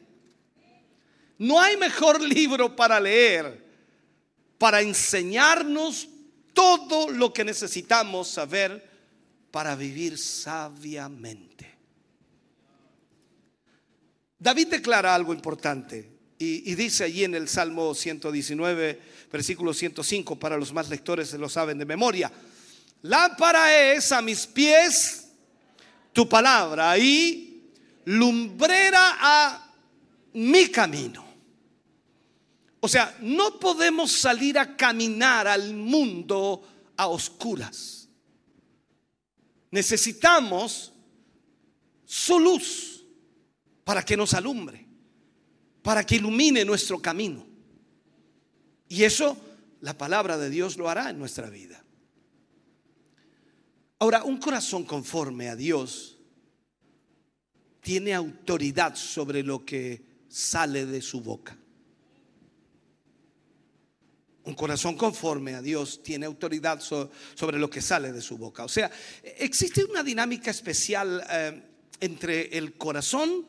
[1.39, 3.65] No hay mejor libro para leer,
[4.59, 6.09] para enseñarnos
[6.53, 8.89] todo lo que necesitamos saber
[9.51, 11.77] para vivir sabiamente.
[14.39, 19.01] David declara algo importante y, dice allí en el Salmo 119,
[19.33, 22.31] versículo 105, para los más lectores se lo saben de memoria,
[23.07, 25.29] lámpara es a mis pies
[26.13, 27.71] tu palabra y
[28.05, 29.75] lumbrera a
[30.35, 31.25] mi camino.
[32.81, 36.63] O sea, no podemos salir a caminar al mundo
[36.97, 38.09] a oscuras.
[39.71, 40.93] Necesitamos
[42.05, 43.05] su luz
[43.85, 44.87] para que nos alumbre,
[45.83, 47.47] para que ilumine nuestro camino.
[48.89, 49.37] Y eso
[49.81, 51.83] la palabra de Dios lo hará en nuestra vida.
[53.99, 56.19] Ahora, un corazón conforme a Dios
[57.81, 61.57] tiene autoridad sobre lo que sale de su boca.
[64.45, 68.65] Un corazón conforme a Dios tiene autoridad sobre lo que sale de su boca.
[68.65, 68.91] O sea,
[69.23, 71.63] existe una dinámica especial eh,
[72.01, 73.47] entre el corazón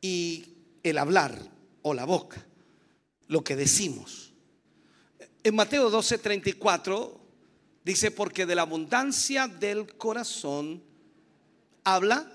[0.00, 0.44] y
[0.82, 1.38] el hablar
[1.82, 2.44] o la boca,
[3.28, 4.32] lo que decimos.
[5.42, 7.25] En Mateo 12:34
[7.86, 10.82] dice, porque de la abundancia del corazón
[11.84, 12.28] habla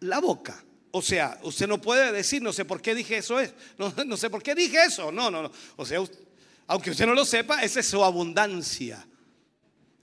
[0.00, 0.64] la boca.
[0.90, 4.28] O sea, usted no puede decir, no sé por qué dije eso, es, no, sé
[4.28, 5.12] por qué dije eso.
[5.12, 5.52] No, no, no.
[5.76, 6.00] O sea,
[6.66, 9.06] aunque usted no lo sepa, esa es su abundancia.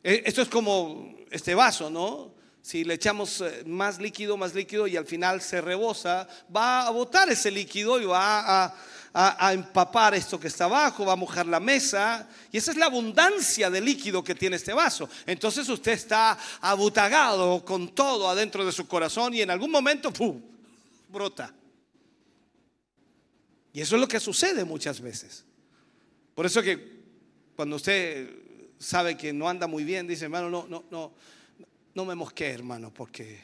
[0.02, 2.34] E, esto es como este vaso, ¿no?
[2.62, 6.92] Si le echamos eh, más líquido, más líquido y al final se rebosa, va a
[6.92, 8.76] botar ese líquido y va a
[9.14, 12.28] a, empapar esto que está abajo, va a mojar la mesa.
[12.52, 15.10] Y esa es la abundancia de líquido que tiene este vaso.
[15.26, 20.42] Entonces usted está abutagado con todo adentro de su corazón y en algún momento ¡pum!
[21.10, 21.54] brota.
[23.74, 25.46] Y eso es lo que sucede muchas veces.
[26.34, 26.98] Por eso que
[27.56, 28.30] cuando usted
[28.80, 31.14] sabe que no anda muy bien, dice, hermano, no, no, no,
[31.94, 33.40] no me mosqué, hermano, porque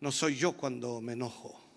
[0.00, 1.69] no soy yo cuando me enojo.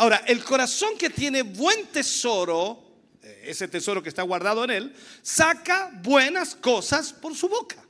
[0.00, 2.82] Ahora, el corazón que tiene buen tesoro,
[3.22, 7.84] eh, ese tesoro que está guardado en él, saca buenas cosas por su boca.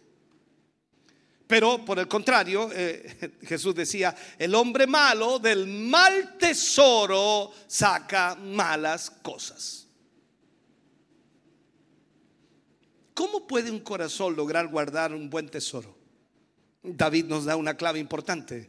[1.47, 9.09] Pero por el contrario, eh, Jesús decía, el hombre malo del mal tesoro saca malas
[9.09, 9.87] cosas.
[13.15, 15.97] ¿Cómo puede un corazón lograr guardar un buen tesoro?
[16.83, 18.69] David nos da una clave importante.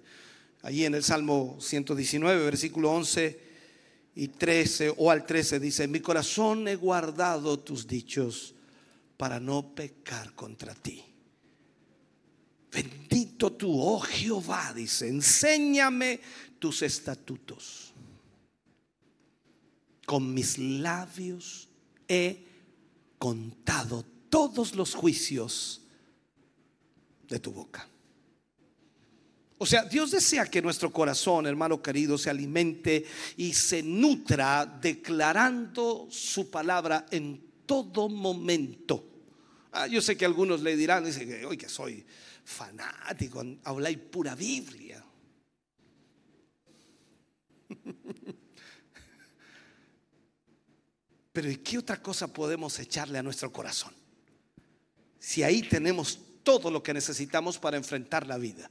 [0.64, 3.40] Allí en el Salmo 119, versículo 11
[4.16, 8.54] y 13 o al 13 dice, mi corazón he guardado tus dichos
[9.18, 11.04] para no pecar contra ti.
[12.72, 16.20] Bendito tú, oh Jehová, dice, enséñame
[16.60, 17.94] tus estatutos.
[20.06, 21.70] Con mis labios
[22.08, 22.46] he
[23.18, 25.82] contado todos los juicios
[27.28, 27.91] de tu boca.
[29.62, 33.06] O sea, Dios desea que nuestro corazón, hermano querido, se alimente
[33.38, 39.08] y se nutra declarando su palabra en todo momento.
[39.72, 42.04] Ah, yo sé que algunos le dirán, dice que que soy
[42.44, 45.06] fanático, habláis pura Biblia.
[51.34, 53.94] Pero ¿y qué otra cosa podemos echarle a nuestro corazón?
[55.20, 58.68] Si ahí tenemos todo lo que necesitamos para enfrentar la vida.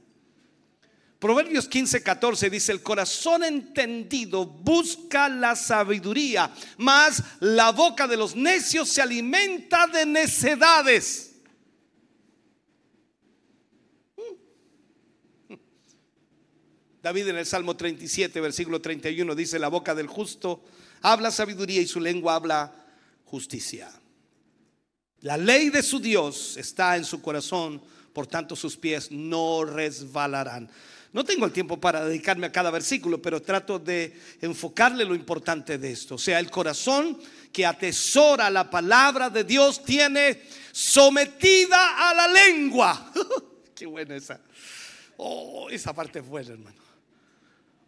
[1.21, 8.35] Proverbios 15, 14 dice, el corazón entendido busca la sabiduría, mas la boca de los
[8.35, 11.35] necios se alimenta de necedades.
[17.03, 20.63] David en el Salmo 37, versículo 31 dice, la boca del justo
[21.03, 22.73] habla sabiduría y su lengua habla
[23.25, 23.91] justicia.
[25.19, 27.79] La ley de su Dios está en su corazón,
[28.11, 30.67] por tanto sus pies no resbalarán.
[31.13, 35.77] No tengo el tiempo para dedicarme a cada versículo, pero trato de enfocarle lo importante
[35.77, 36.15] de esto.
[36.15, 37.19] O sea, el corazón
[37.51, 40.41] que atesora la palabra de Dios tiene
[40.71, 43.11] sometida a la lengua.
[43.75, 44.39] Qué buena esa.
[45.17, 46.81] Oh, esa parte es buena, hermano.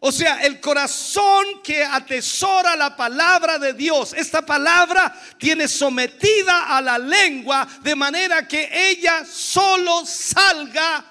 [0.00, 6.82] O sea, el corazón que atesora la palabra de Dios, esta palabra tiene sometida a
[6.82, 11.06] la lengua de manera que ella solo salga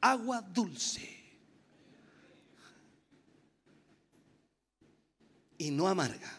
[0.00, 1.11] agua dulce.
[5.62, 6.38] Y no amarga.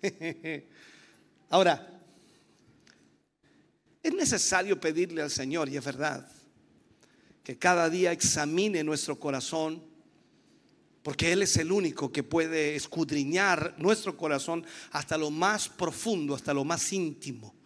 [1.50, 2.00] Ahora,
[4.00, 6.30] es necesario pedirle al Señor, y es verdad,
[7.42, 9.82] que cada día examine nuestro corazón,
[11.02, 16.54] porque Él es el único que puede escudriñar nuestro corazón hasta lo más profundo, hasta
[16.54, 17.56] lo más íntimo.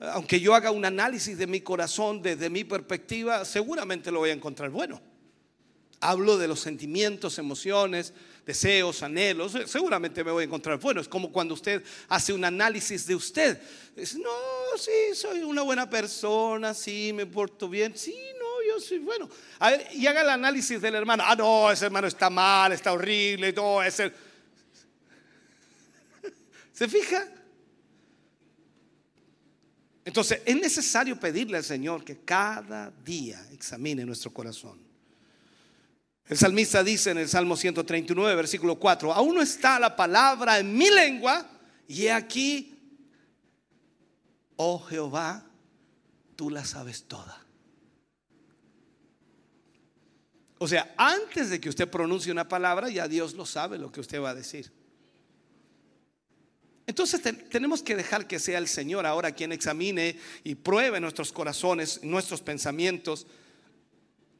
[0.00, 4.34] Aunque yo haga un análisis de mi corazón desde mi perspectiva, seguramente lo voy a
[4.34, 5.00] encontrar bueno.
[6.00, 8.14] Hablo de los sentimientos, emociones,
[8.44, 10.78] deseos, anhelos, seguramente me voy a encontrar.
[10.78, 13.60] Bueno, es como cuando usted hace un análisis de usted.
[14.16, 19.28] No, sí, soy una buena persona, sí, me porto bien, sí, no, yo soy bueno.
[19.92, 21.22] y haga el análisis del hermano.
[21.26, 24.12] Ah, no, ese hermano está mal, está horrible, todo ese.
[26.72, 27.28] ¿Se fija?
[30.04, 34.91] Entonces, es necesario pedirle al Señor que cada día examine nuestro corazón.
[36.32, 40.74] El salmista dice en el Salmo 139, versículo 4, aún no está la palabra en
[40.74, 41.46] mi lengua,
[41.86, 42.74] y aquí,
[44.56, 45.44] oh Jehová,
[46.34, 47.38] tú la sabes toda.
[50.56, 54.00] O sea, antes de que usted pronuncie una palabra, ya Dios lo sabe lo que
[54.00, 54.72] usted va a decir.
[56.86, 57.20] Entonces
[57.50, 62.40] tenemos que dejar que sea el Señor ahora quien examine y pruebe nuestros corazones, nuestros
[62.40, 63.26] pensamientos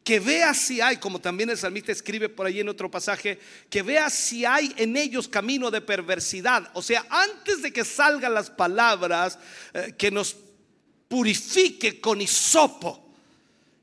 [0.05, 3.39] que vea si hay, como también el salmista escribe por ahí en otro pasaje,
[3.71, 6.71] que vea si hay en ellos camino de perversidad.
[6.75, 9.39] O sea, antes de que salgan las palabras,
[9.75, 10.37] eh, que nos
[11.07, 13.15] purifique con hisopo.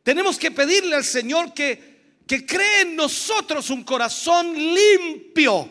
[0.04, 5.70] Tenemos que pedirle al Señor que, que cree en nosotros un corazón limpio.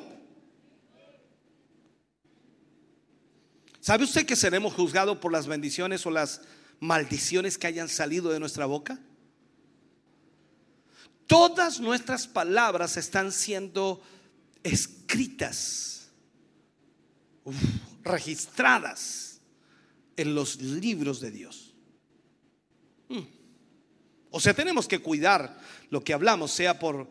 [3.81, 6.43] ¿Sabe usted que seremos juzgados por las bendiciones o las
[6.79, 8.99] maldiciones que hayan salido de nuestra boca?
[11.29, 14.03] Todas nuestras palabras están siendo
[14.65, 16.09] escritas,
[18.03, 19.41] registradas
[20.17, 21.75] en los libros de Dios.
[23.09, 23.21] Mm.
[24.31, 25.61] O sea, tenemos que cuidar
[25.91, 27.09] lo que hablamos, sea por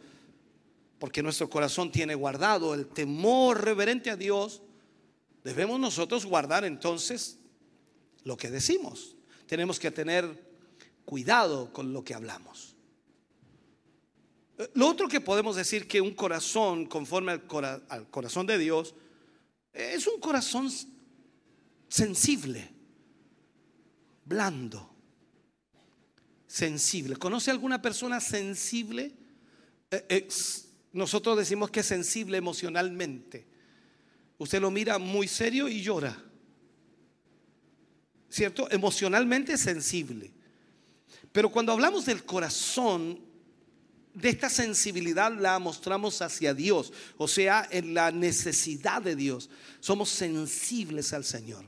[0.99, 4.63] porque nuestro corazón tiene guardado el temor reverente a Dios,
[5.43, 7.38] debemos nosotros guardar entonces
[8.24, 9.15] lo que decimos.
[9.45, 10.47] Tenemos que tener
[11.05, 12.77] cuidado con lo que hablamos.
[14.74, 18.95] Lo otro que podemos decir que un corazón conforme al, corazón de Dios
[19.72, 20.72] es un corazón
[21.88, 22.68] sensible,
[24.26, 24.89] blando,
[26.47, 27.18] sensible.
[27.18, 29.14] ¿Conoce alguna persona sensible?
[29.91, 30.28] Eh, eh,
[30.91, 33.45] nosotros decimos que es sensible emocionalmente.
[34.39, 36.18] Usted lo mira muy serio y llora.
[38.28, 38.70] ¿Cierto?
[38.72, 40.32] Emocionalmente sensible.
[41.32, 43.27] Pero cuando hablamos del corazón,
[44.18, 49.49] de esta sensibilidad la mostramos hacia Dios, o sea, en la necesidad de Dios.
[49.80, 51.65] Somos sensibles al Señor.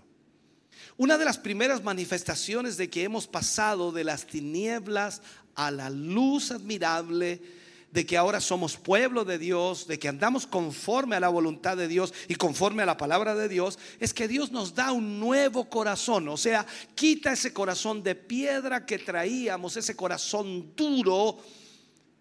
[0.98, 5.22] Una de las primeras manifestaciones de que hemos pasado de las tinieblas
[5.54, 7.40] a la luz admirable,
[7.92, 11.88] de que ahora somos pueblo de Dios, de que andamos conforme a la voluntad de
[11.88, 15.70] Dios y conforme a la palabra de Dios, es que Dios nos da un nuevo
[15.70, 21.38] corazón, o sea, quita ese corazón de piedra que traíamos, ese corazón duro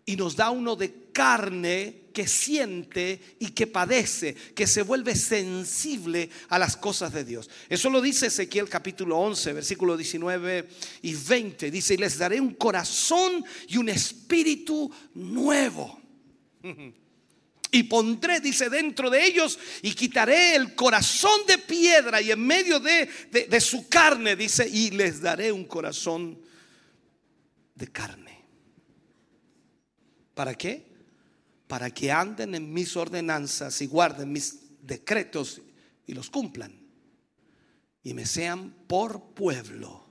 [0.08, 6.30] y nos da uno de carne que siente y que padece, que se vuelve sensible
[6.48, 7.50] a las cosas de Dios.
[7.68, 10.66] Eso lo dice Ezequiel capítulo 11, versículo 19
[11.02, 11.70] y 20.
[11.70, 16.00] Dice, y les daré un corazón y un espíritu nuevo.
[17.70, 22.80] Y pondré, dice, dentro de ellos y quitaré el corazón de piedra y en medio
[22.80, 26.40] de, de, de su carne, dice, y les daré un corazón
[27.74, 28.37] de carne.
[30.38, 30.86] ¿Para qué?
[31.66, 35.60] Para que anden en mis ordenanzas y guarden mis decretos
[36.06, 36.78] y los cumplan.
[38.04, 40.06] Y me sean por pueblo.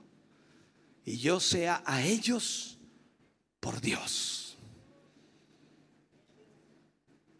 [1.02, 2.76] Y yo sea a ellos
[3.58, 4.58] por Dios.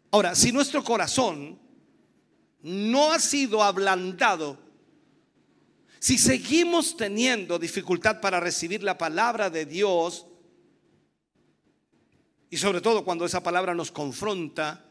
[0.09, 1.59] Ahora, si nuestro corazón
[2.63, 4.57] no ha sido ablandado,
[5.99, 10.25] si seguimos teniendo dificultad para recibir la palabra de Dios,
[12.49, 14.85] y sobre todo cuando esa palabra nos confronta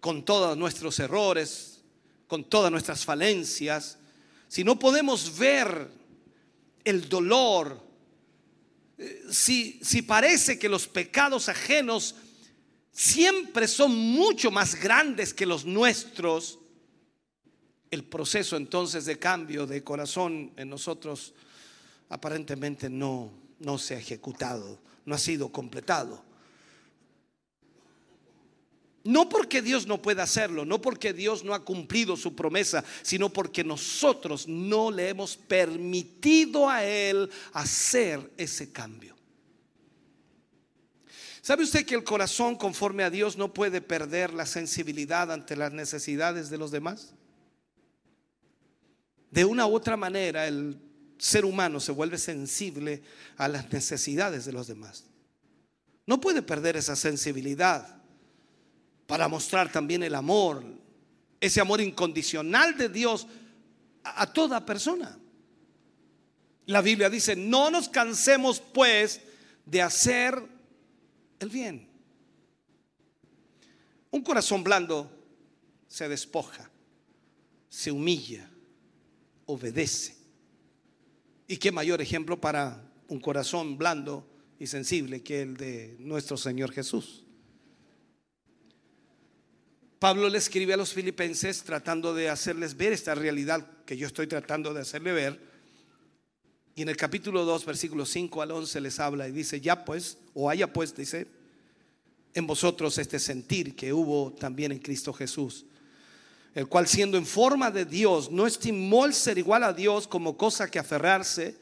[0.00, 1.80] con todos nuestros errores,
[2.26, 3.98] con todas nuestras falencias,
[4.48, 5.88] si no podemos ver
[6.84, 7.80] el dolor,
[8.98, 12.16] eh, si, si parece que los pecados ajenos
[12.90, 16.58] siempre son mucho más grandes que los nuestros,
[17.90, 21.32] el proceso entonces de cambio de corazón en nosotros
[22.08, 23.30] aparentemente no,
[23.60, 26.23] no se ha ejecutado no ha sido completado.
[29.04, 33.28] No porque Dios no pueda hacerlo, no porque Dios no ha cumplido su promesa, sino
[33.28, 39.14] porque nosotros no le hemos permitido a Él hacer ese cambio.
[41.42, 45.72] ¿Sabe usted que el corazón conforme a Dios no puede perder la sensibilidad ante las
[45.74, 47.12] necesidades de los demás?
[49.30, 50.78] De una u otra manera, el
[51.18, 53.02] ser humano se vuelve sensible
[53.36, 55.04] a las necesidades de los demás.
[56.06, 58.03] No puede perder esa sensibilidad
[59.14, 60.64] para mostrar también el amor,
[61.40, 63.28] ese amor incondicional de Dios
[64.02, 65.16] a, toda persona.
[66.66, 69.20] La Biblia dice, no nos cansemos pues
[69.64, 70.36] de hacer
[71.38, 71.88] el bien.
[74.10, 75.08] Un corazón blando
[75.86, 76.68] se despoja,
[77.68, 78.50] se humilla,
[79.46, 80.16] obedece.
[81.46, 86.72] ¿Y qué mayor ejemplo para un corazón blando y sensible que el de nuestro Señor
[86.72, 87.23] Jesús?
[90.04, 94.26] Pablo le escribe a los filipenses tratando de hacerles ver esta realidad que yo estoy
[94.26, 95.40] tratando de hacerle ver.
[96.74, 100.18] Y en el capítulo 2, versículos 5 al 11 les habla y dice, ya pues,
[100.34, 101.26] o haya pues, dice,
[102.34, 105.64] en vosotros este sentir que hubo también en Cristo Jesús
[106.54, 110.36] el cual siendo en forma de Dios, no estimó el ser igual a Dios como
[110.36, 111.56] cosa que aferrarse,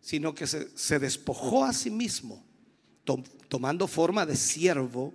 [0.00, 2.44] sino que se, despojó a sí mismo,
[3.48, 5.14] tomando forma de siervo,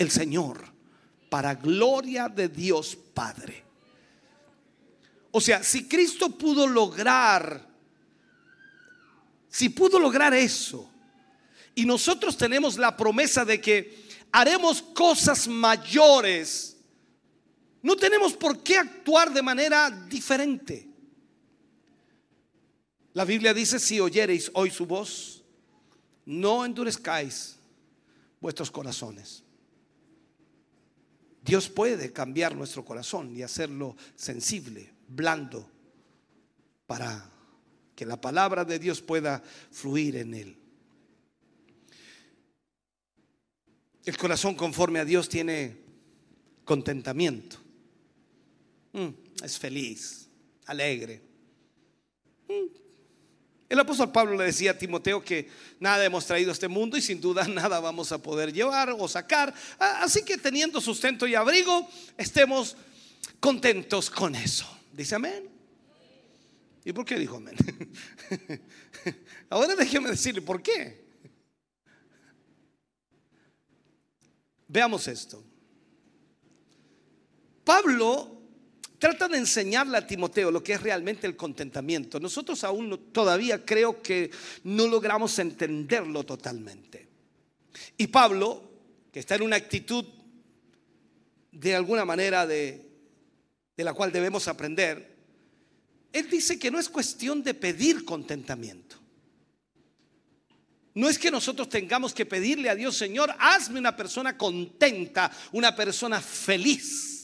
[0.00, 0.64] el Señor,
[1.28, 3.62] para gloria de Dios Padre.
[5.30, 7.68] O sea, si Cristo pudo lograr,
[9.46, 10.90] si pudo lograr eso,
[11.74, 16.78] y nosotros tenemos la promesa de que haremos cosas mayores,
[17.82, 20.88] no tenemos por qué actuar de manera diferente.
[23.12, 25.44] La Biblia dice, si oyereis hoy su voz,
[26.24, 27.58] no endurezcáis
[28.40, 29.44] vuestros corazones.
[31.50, 35.68] Dios puede cambiar nuestro corazón y hacerlo sensible, blando,
[36.86, 37.28] para
[37.96, 39.42] que la palabra de Dios pueda
[39.72, 40.56] fluir en él.
[44.04, 45.76] El corazón conforme a Dios tiene
[46.64, 47.56] contentamiento.
[48.92, 49.08] Mm,
[49.42, 50.28] es feliz,
[50.66, 51.20] alegre.
[53.70, 55.48] El apóstol Pablo le decía a Timoteo que
[55.78, 59.06] nada hemos traído a este mundo y sin duda nada vamos a poder llevar o
[59.06, 59.54] sacar.
[59.78, 62.76] Así que teniendo sustento y abrigo, estemos
[63.38, 64.66] contentos con eso.
[64.92, 65.48] Dice amén.
[66.84, 67.54] ¿Y por qué dijo amén?
[69.48, 71.04] Ahora déjeme decirle por qué.
[74.66, 75.44] Veamos esto.
[77.62, 78.39] Pablo
[79.00, 82.20] trata de enseñarle a Timoteo lo que es realmente el contentamiento.
[82.20, 84.30] Nosotros aún todavía creo que
[84.64, 87.08] no logramos entenderlo totalmente.
[87.96, 88.62] Y Pablo,
[89.10, 90.04] que está en una actitud
[91.50, 92.88] de alguna manera de,
[93.74, 95.16] de la cual debemos aprender,
[96.12, 98.96] él dice que no es cuestión de pedir contentamiento.
[100.92, 105.74] No es que nosotros tengamos que pedirle a Dios, Señor, hazme una persona contenta, una
[105.74, 107.19] persona feliz.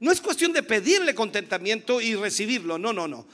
[0.00, 3.26] No es cuestión de pedirle contentamiento y recibirlo, no, no, no.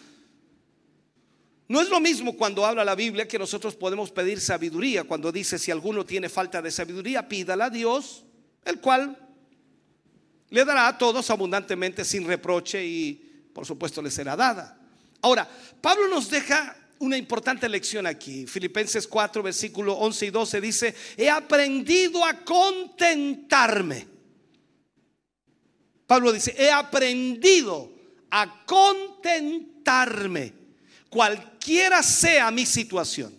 [1.68, 5.58] No es lo mismo cuando habla la Biblia que nosotros podemos pedir sabiduría, cuando dice
[5.58, 8.24] si alguno tiene falta de sabiduría, pídala a Dios,
[8.64, 9.16] el cual
[10.48, 13.12] le dará a todos abundantemente sin reproche y
[13.52, 14.78] por supuesto le será dada.
[15.22, 15.48] Ahora,
[15.80, 18.46] Pablo nos deja una importante lección aquí.
[18.46, 24.06] Filipenses 4, versículo 11 y 12 dice, he aprendido a contentarme.
[26.10, 27.88] Pablo dice, he aprendido
[28.32, 30.52] a contentarme,
[31.08, 33.32] cualquiera sea mi situación.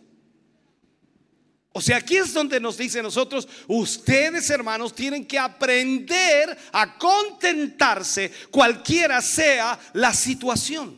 [1.74, 8.32] O sea, aquí es donde nos dice nosotros, ustedes hermanos tienen que aprender a contentarse
[8.50, 10.98] cualquiera sea la situación.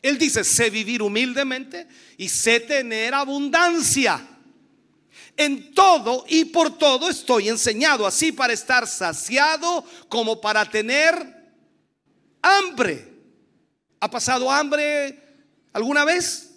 [0.00, 4.26] Él dice, sé vivir humildemente y sé tener abundancia.
[5.36, 11.14] En todo y por todo estoy enseñado, así para estar saciado como para tener
[12.42, 13.08] hambre.
[14.00, 15.18] ¿Ha pasado hambre
[15.72, 16.50] alguna vez?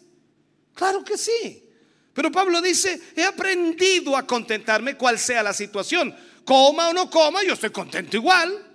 [0.73, 1.69] Claro que sí.
[2.13, 6.15] Pero Pablo dice, he aprendido a contentarme cual sea la situación.
[6.43, 8.71] Coma o no coma, yo estoy contento igual.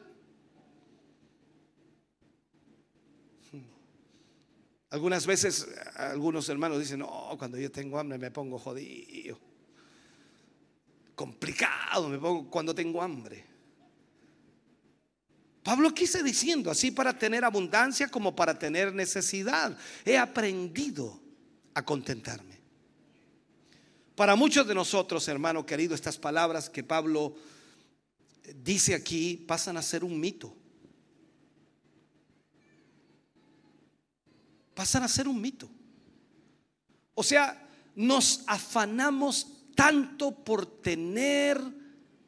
[4.91, 9.50] Algunas veces algunos hermanos dicen, no, cuando yo tengo hambre me pongo jodido.
[11.21, 13.45] Complicado me pongo cuando tengo hambre.
[15.63, 19.77] Pablo quise diciendo, así para tener abundancia como para tener necesidad.
[20.07, 21.21] He aprendido
[21.75, 22.59] a contentarme.
[24.15, 27.37] Para muchos de nosotros, hermano querido, estas palabras que Pablo
[28.55, 30.57] dice aquí pasan a ser un mito.
[34.75, 35.69] Pasan a ser un mito.
[37.13, 41.59] O sea, nos afanamos tanto por tener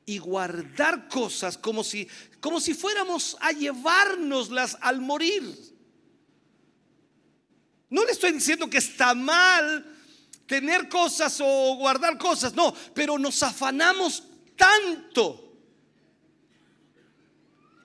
[0.07, 2.09] y guardar cosas como si,
[2.41, 5.43] como si fuéramos a llevárnoslas al morir.
[7.91, 9.85] No le estoy diciendo que está mal
[10.47, 14.23] tener cosas o guardar cosas, no, pero nos afanamos
[14.57, 15.42] tanto.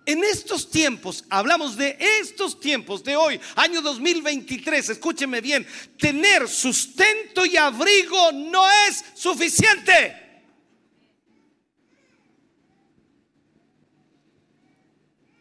[0.08, 5.68] En estos tiempos, hablamos de estos tiempos de hoy, año 2023, escúcheme bien,
[6.00, 10.16] tener sustento y abrigo no es suficiente.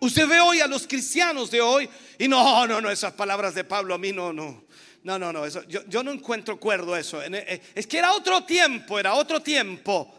[0.00, 1.88] Usted ve hoy a los cristianos de hoy
[2.18, 4.64] y no, no, no, esas palabras de Pablo a mí no, no.
[5.04, 7.22] No, no, no, eso, yo, no encuentro acuerdo eso.
[7.22, 10.12] Eh, es que era otro tiempo, era otro tiempo.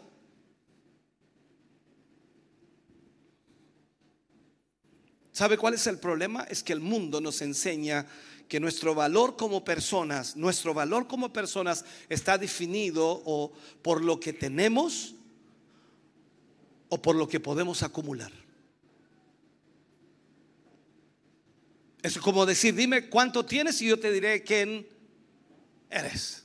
[5.38, 6.42] ¿Sabe cuál es el problema?
[6.50, 8.04] Es que el mundo nos enseña
[8.48, 14.32] que nuestro valor como personas, nuestro valor como personas está definido o por lo que
[14.32, 15.14] tenemos
[16.88, 18.32] o por lo que podemos acumular.
[22.02, 24.88] Es como decir, dime cuánto tienes y yo te diré quién
[25.88, 26.42] eres.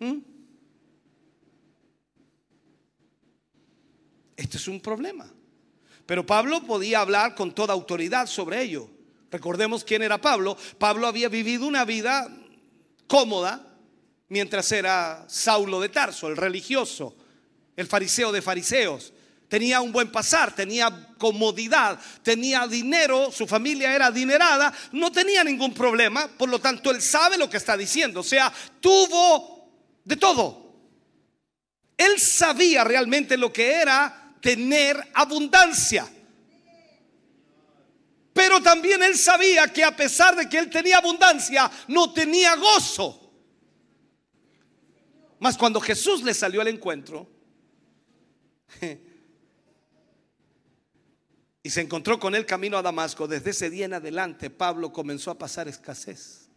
[0.00, 0.37] ¿Mm?
[4.38, 5.30] Este es un problema.
[6.06, 8.88] Pero Pablo podía hablar con toda autoridad sobre ello.
[9.30, 10.56] Recordemos quién era Pablo.
[10.78, 12.34] Pablo había vivido una vida
[13.06, 13.66] cómoda
[14.30, 17.14] mientras era Saulo de Tarso, el religioso
[17.78, 19.12] el fariseo de fariseos.
[19.48, 25.72] Tenía un buen pasar, tenía comodidad, tenía dinero, su familia era adinerada, no tenía ningún
[25.72, 29.70] problema, por lo tanto él sabe lo que está diciendo, o sea, tuvo
[30.04, 30.74] de todo.
[31.96, 36.08] Él sabía realmente lo que era tener abundancia.
[38.32, 43.32] Pero también él sabía que a pesar de que él tenía abundancia, no tenía gozo.
[45.40, 47.28] Mas cuando Jesús le salió al encuentro,
[51.62, 53.28] y se encontró con él camino a Damasco.
[53.28, 56.48] Desde ese día en adelante Pablo comenzó a pasar escasez.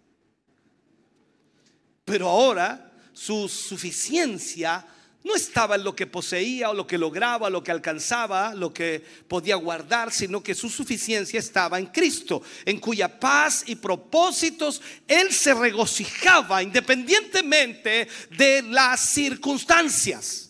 [2.05, 4.85] Pero ahora su suficiencia
[5.23, 9.03] no estaba en lo que poseía o lo que lograba, lo que alcanzaba, lo que
[9.27, 15.31] podía guardar, sino que su suficiencia estaba en Cristo, en cuya paz y propósitos Él
[15.31, 20.49] se regocijaba independientemente de las circunstancias.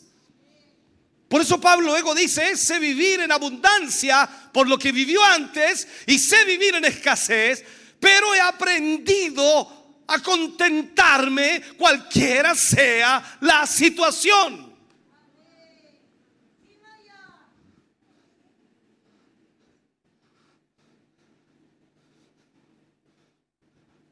[1.28, 6.20] Por eso Pablo luego dice, sé vivir en abundancia por lo que vivió antes y
[6.20, 7.64] sé vivir en escasez,
[8.00, 9.81] pero he aprendido
[10.12, 14.72] a contentarme cualquiera sea la situación.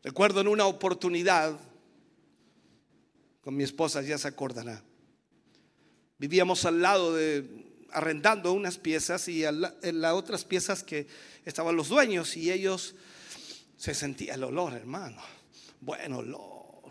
[0.01, 1.59] Recuerdo en una oportunidad,
[3.41, 4.81] con mi esposa ya se acordará,
[6.17, 7.45] vivíamos al lado de,
[7.91, 9.61] arrendando unas piezas y en
[10.01, 11.07] las otras piezas que
[11.45, 12.95] estaban los dueños y ellos
[13.77, 15.38] se sentía el olor, hermano
[15.81, 16.81] bueno, lo...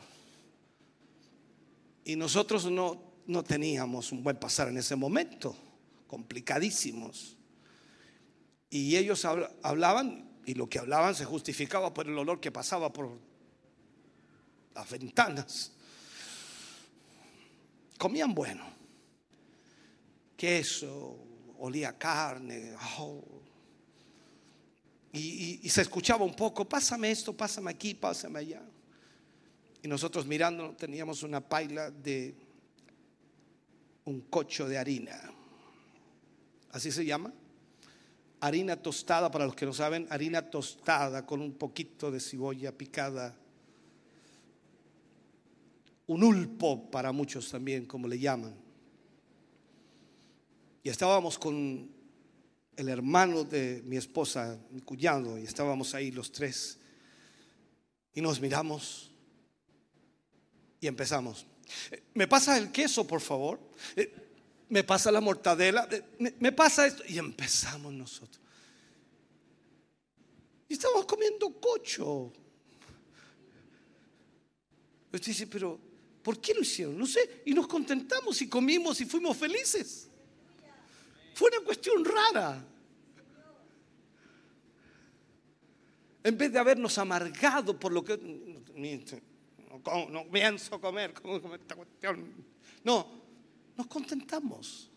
[2.05, 5.55] Y nosotros no, no teníamos un buen pasar en ese momento,
[6.07, 7.37] complicadísimos.
[8.71, 13.19] Y ellos hablaban, y lo que hablaban se justificaba por el olor que pasaba por
[14.75, 15.73] las ventanas.
[17.99, 18.65] Comían bueno,
[20.37, 21.19] queso,
[21.59, 23.23] olía carne, oh.
[25.13, 28.63] y, y, se escuchaba un poco, pásame esto, pásame aquí, pásame allá.
[29.83, 32.35] Y nosotros mirando teníamos una paila de
[34.05, 35.21] un cocho de harina.
[36.73, 37.33] Así se llama.
[38.41, 43.37] Harina tostada, para los que no saben, harina tostada con un poquito de cebolla picada.
[46.07, 48.55] Un ulpo para muchos también, como le llaman.
[50.83, 51.91] Y estábamos con
[52.77, 56.79] el hermano de mi esposa, mi cuñado, y estábamos ahí los tres.
[58.15, 59.08] Y nos miramos
[60.81, 61.47] y empezamos.
[62.15, 63.61] ¿Me pasa el queso, por favor?
[63.97, 64.13] Eh,
[64.69, 65.89] ¿Me pasa la mortadela?
[66.19, 67.03] ¿Me pasa esto?
[67.09, 68.41] Y empezamos nosotros.
[70.69, 72.33] Y estamos comiendo cocho.
[75.11, 75.81] Usted dice, pero
[76.23, 76.99] ¿por qué lo hicieron?
[76.99, 77.43] No sé.
[77.47, 80.09] Y nos contentamos y comimos y fuimos felices.
[81.35, 82.65] Fue una cuestión rara.
[86.23, 88.19] En vez de habernos amargado por lo que
[90.11, 92.35] no, pienso comer, comer esta cuestión.
[92.85, 93.07] No,
[93.77, 94.91] nos contentamos.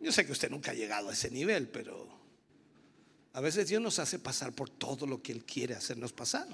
[0.00, 2.06] Yo sé que usted nunca ha llegado a ese nivel, pero
[3.32, 6.46] a veces Dios nos hace pasar por todo lo que Él quiere hacernos pasar.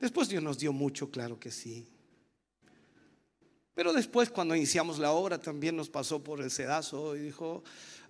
[0.00, 1.88] Después Dios nos dio mucho, claro que sí.
[3.74, 7.62] Pero después cuando iniciamos la obra también nos pasó por el sedazo y dijo,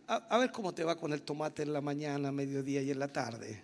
[0.09, 3.13] a, ver cómo te va con el tomate en la mañana, mediodía y en la
[3.13, 3.63] tarde.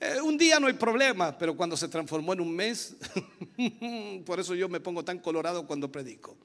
[0.00, 2.96] Eh, un día no hay problema, pero cuando se transformó en un mes,
[4.24, 6.36] por eso yo me pongo tan colorado cuando predico.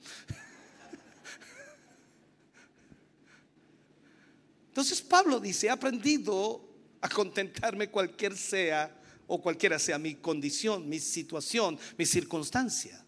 [4.68, 6.62] Entonces Pablo dice, he aprendido
[7.02, 8.96] a contentarme cualquier sea
[9.28, 13.04] o cualquiera sea mi condición, mi situación, mi circunstancia.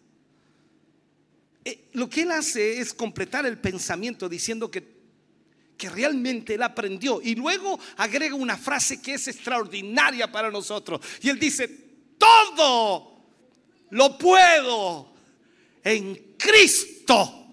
[1.64, 5.01] Eh, lo que él hace es completar el pensamiento diciendo que
[5.82, 7.20] que realmente él aprendió.
[7.20, 11.00] Y luego agrega una frase que es extraordinaria para nosotros.
[11.20, 11.66] Y él dice,
[12.16, 13.18] todo
[13.90, 15.12] lo puedo
[15.82, 17.48] en Cristo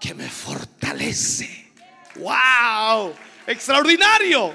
[0.00, 1.72] que me fortalece.
[2.14, 3.12] ¡Wow!
[3.46, 4.54] Extraordinario.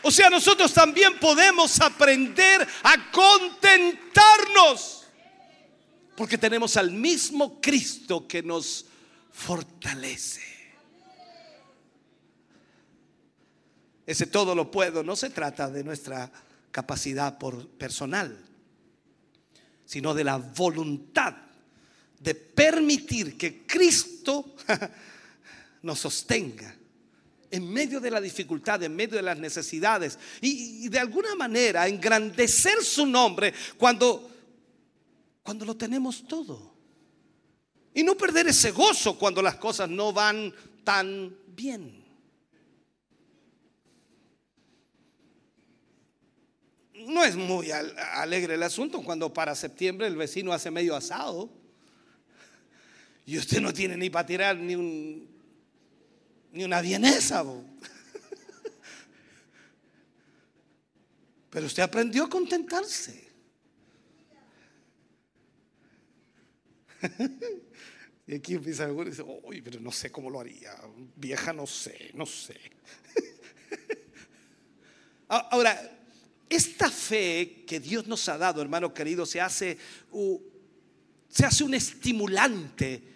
[0.00, 5.04] O sea, nosotros también podemos aprender a contentarnos.
[6.16, 8.86] Porque tenemos al mismo Cristo que nos
[9.34, 10.40] fortalece.
[14.06, 16.30] Ese todo lo puedo no se trata de nuestra
[16.70, 18.38] capacidad por personal,
[19.84, 21.34] sino de la voluntad
[22.20, 24.54] de permitir que Cristo
[25.82, 26.74] nos sostenga
[27.50, 31.86] en medio de la dificultad, en medio de las necesidades y, y, de alguna manera
[31.86, 34.30] engrandecer su nombre cuando
[35.42, 36.73] cuando lo tenemos todo.
[37.94, 42.04] Y no perder ese gozo cuando las cosas no van tan bien.
[46.92, 51.50] No es muy alegre el asunto cuando para septiembre el vecino hace medio asado
[53.26, 55.28] y usted no tiene ni para tirar ni, un,
[56.52, 57.44] ni una vienesa.
[61.50, 63.22] Pero usted aprendió a contentarse.
[68.26, 70.74] Y aquí empieza y dice, uy, pero no sé cómo lo haría.
[71.16, 72.58] Vieja, no sé, no sé.
[75.28, 75.78] Ahora,
[76.48, 79.76] esta fe que Dios nos ha dado, hermano querido, se hace,
[81.28, 83.13] se hace un estimulante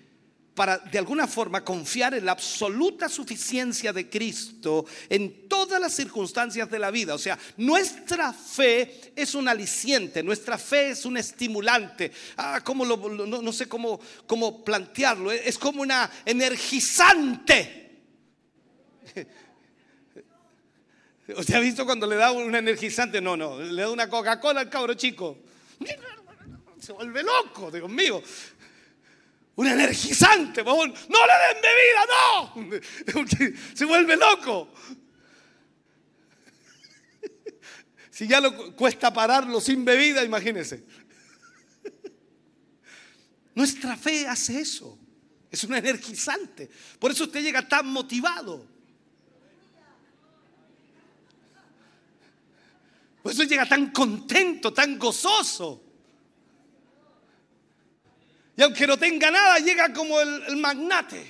[0.59, 6.69] para de alguna forma confiar en la absoluta suficiencia de Cristo en todas las circunstancias
[6.69, 7.15] de la vida.
[7.15, 12.11] O sea, nuestra fe es un aliciente, nuestra fe es un estimulante.
[12.37, 15.31] Ah, ¿cómo lo, no, no, sé cómo, cómo plantearlo.
[15.31, 18.01] Es como una energizante.
[21.37, 23.21] ¿Usted ha visto cuando le da un energizante?
[23.21, 25.39] No, no, le da una Coca-Cola al cabro chico.
[26.81, 28.21] Se vuelve loco, Dios mío
[29.59, 33.57] un energizante, No le den bebida, no.
[33.75, 34.73] Se vuelve loco.
[38.11, 40.85] Si ya lo cuesta pararlo sin bebida, imagínese.
[43.55, 44.97] Nuestra fe hace eso.
[45.51, 46.71] Es un energizante.
[46.99, 48.65] Por eso usted llega tan motivado.
[53.23, 55.88] Por eso llega tan contento, tan gozoso.
[58.59, 61.25] Y aunque no tenga nada, llega como el, magnate.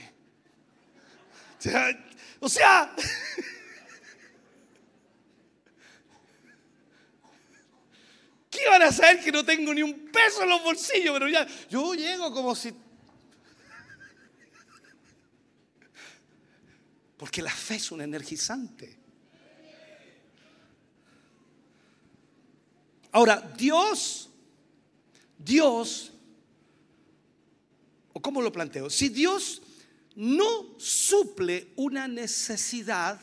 [2.41, 2.97] O sea,
[8.49, 11.13] ¿qué van a saber que no tengo ni un peso en los bolsillos?
[11.13, 12.75] Pero ya, yo llego como si...
[17.19, 18.97] Porque la fe es un energizante.
[23.13, 24.31] Ahora, Dios,
[25.37, 26.15] Dios
[28.21, 28.91] cómo lo planteo?
[28.91, 29.63] Si Dios
[30.15, 33.21] no suple una necesidad,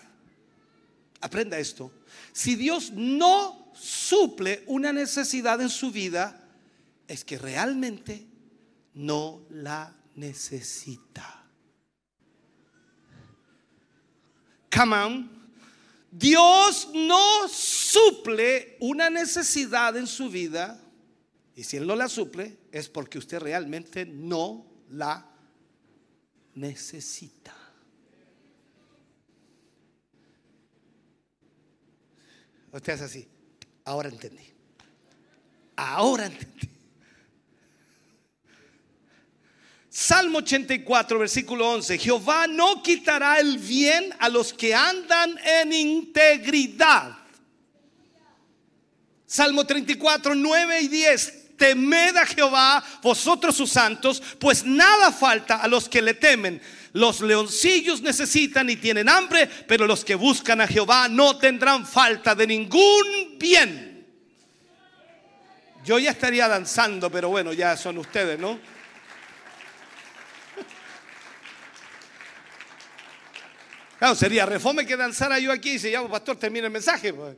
[1.22, 1.91] aprenda esto,
[2.32, 6.48] si Dios no suple una necesidad en su vida,
[7.08, 8.26] es que realmente
[8.93, 11.43] no la necesita.
[14.76, 15.36] Come on.
[16.12, 20.82] Dios no suple una necesidad en su vida.
[21.56, 25.25] Y si Él no la suple, es porque usted realmente no la
[26.55, 27.53] necesita.
[32.71, 33.27] Usted es así.
[33.86, 34.43] Ahora entendí.
[35.75, 36.69] Ahora entendí.
[39.89, 41.97] Salmo 84, versículo 11.
[41.97, 47.17] Jehová no quitará el bien a los que andan en integridad.
[49.25, 55.68] Salmo 34, 9 y 10 temed a Jehová, vosotros sus santos, pues nada falta a
[55.68, 56.62] los que le temen.
[56.93, 62.36] Los leoncillos necesitan y tienen hambre, pero los que buscan a Jehová no tendrán falta
[62.36, 64.08] de ningún bien.
[65.84, 68.60] Yo ya estaría danzando, pero bueno, ya son ustedes, ¿no?
[73.99, 77.14] Claro, sería refome que danzara yo aquí y se llama pastor, termina el mensaje.
[77.14, 77.36] Pues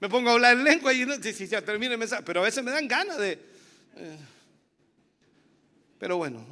[0.00, 2.40] me pongo a hablar en lengua y no, si, si, ya termina el mensaje, pero
[2.40, 3.32] a veces me dan ganas de...
[3.96, 4.18] Eh,
[5.98, 6.44] pero bueno,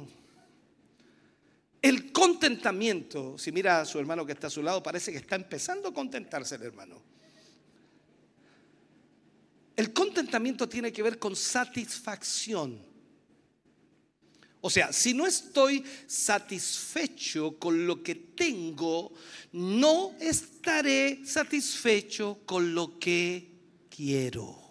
[1.81, 5.35] el contentamiento, si mira a su hermano que está a su lado, parece que está
[5.35, 7.01] empezando a contentarse el hermano.
[9.75, 12.86] El contentamiento tiene que ver con satisfacción.
[14.61, 19.13] O sea, si no estoy satisfecho con lo que tengo,
[19.51, 23.51] no estaré satisfecho con lo que
[23.89, 24.67] quiero.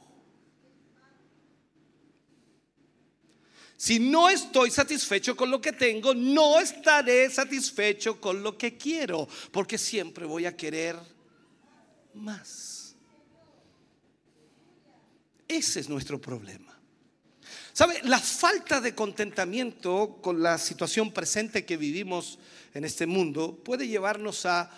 [3.77, 9.29] Si no estoy satisfecho con lo que tengo, no estaré satisfecho con lo que quiero,
[9.53, 10.97] porque siempre voy a querer
[12.15, 12.97] más.
[15.47, 16.66] Ese es nuestro problema.
[17.77, 18.01] ¿Sabe?
[18.05, 22.39] La falta de contentamiento con la situación presente que vivimos
[22.73, 24.71] en este mundo puede llevarnos a,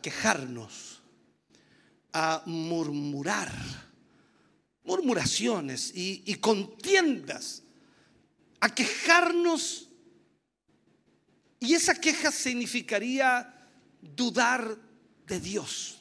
[0.00, 1.02] quejarnos,
[2.12, 3.52] a murmurar,
[4.84, 7.64] murmuraciones y, y contiendas,
[8.60, 9.88] a quejarnos.
[11.58, 13.52] Y esa queja significaría
[14.00, 14.78] dudar
[15.26, 16.00] de Dios.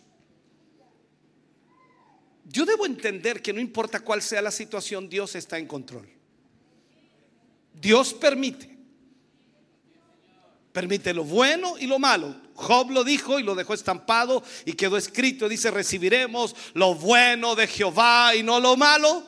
[2.43, 6.14] Yo debo entender que no importa cuál sea la situación, Dios está en control.
[7.79, 8.75] Dios permite.
[10.71, 12.35] Permite lo bueno y lo malo.
[12.55, 15.47] Job lo dijo y lo dejó estampado y quedó escrito.
[15.47, 19.23] Dice, recibiremos lo bueno de Jehová y no lo malo.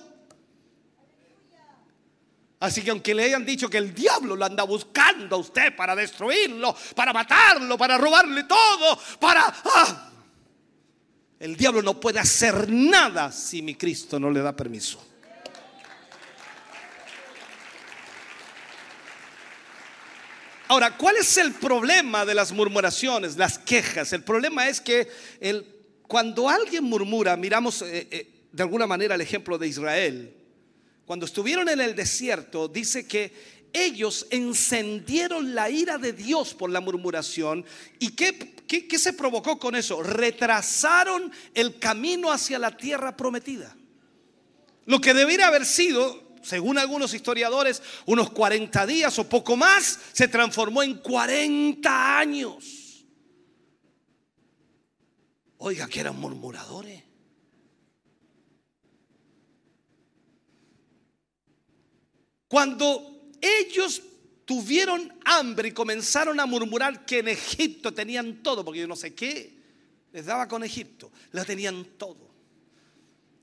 [2.59, 5.95] Así que aunque le hayan dicho que el diablo lo anda buscando a usted para
[5.95, 9.53] destruirlo, para matarlo, para robarle todo, para...
[9.75, 10.11] ¡ah!
[11.39, 14.99] El diablo no puede hacer nada si mi Cristo no le da permiso.
[20.69, 24.11] Ahora, ¿cuál es el problema de las murmuraciones, las quejas?
[24.11, 25.07] El problema es que
[26.07, 30.33] cuando alguien murmura, miramos eh, eh, de alguna manera el ejemplo de Israel.
[31.05, 33.31] Cuando estuvieron en el desierto, dice que
[33.71, 37.65] ellos encendieron la ira de Dios por la murmuración.
[37.99, 40.03] ¿Y qué, qué, se provocó con eso?
[40.03, 43.75] Retrasaron el camino hacia la tierra prometida.
[44.85, 50.29] Lo que debería haber sido, según algunos historiadores, unos 40 días o poco más, se
[50.29, 53.05] transformó en 40 años.
[55.57, 57.03] Oiga, que eran murmuradores.
[62.47, 64.01] Cuando ellos
[64.45, 69.13] tuvieron hambre y comenzaron a murmurar que en Egipto tenían todo, porque yo no sé
[69.13, 69.53] qué
[70.13, 72.31] les daba con Egipto, la tenían todo.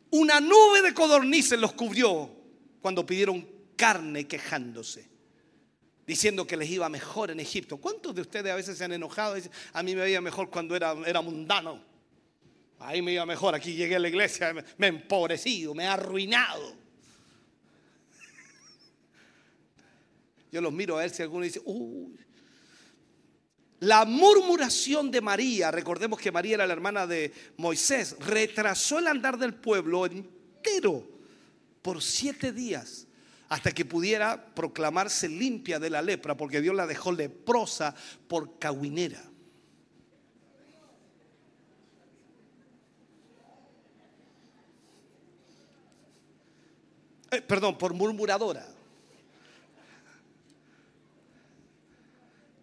[0.08, 2.43] Una nube de codornices los cubrió
[2.84, 5.08] cuando pidieron carne quejándose,
[6.06, 7.78] diciendo que les iba mejor en Egipto.
[7.78, 10.76] ¿Cuántos de ustedes a veces se han enojado dicen, a mí me iba mejor cuando
[10.76, 11.82] era, era mundano?
[12.80, 16.76] Ahí me iba mejor, aquí llegué a la iglesia, me he empobrecido, me he arruinado.
[20.52, 22.18] Yo los miro a ver si alguno dice, uy.
[23.80, 29.38] La murmuración de María, recordemos que María era la hermana de Moisés, retrasó el andar
[29.38, 31.13] del pueblo entero
[31.84, 33.06] por siete días
[33.50, 37.94] hasta que pudiera proclamarse limpia de la lepra, porque Dios la dejó leprosa
[38.26, 39.22] por cahuinera.
[47.30, 48.73] Eh, perdón, por murmuradora.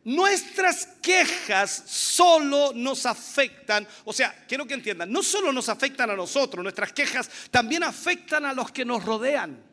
[0.04, 6.16] Nuestras quejas solo nos afectan, o sea, quiero que entiendan, no solo nos afectan a
[6.16, 9.64] nosotros, nuestras quejas también afectan a los que nos rodean,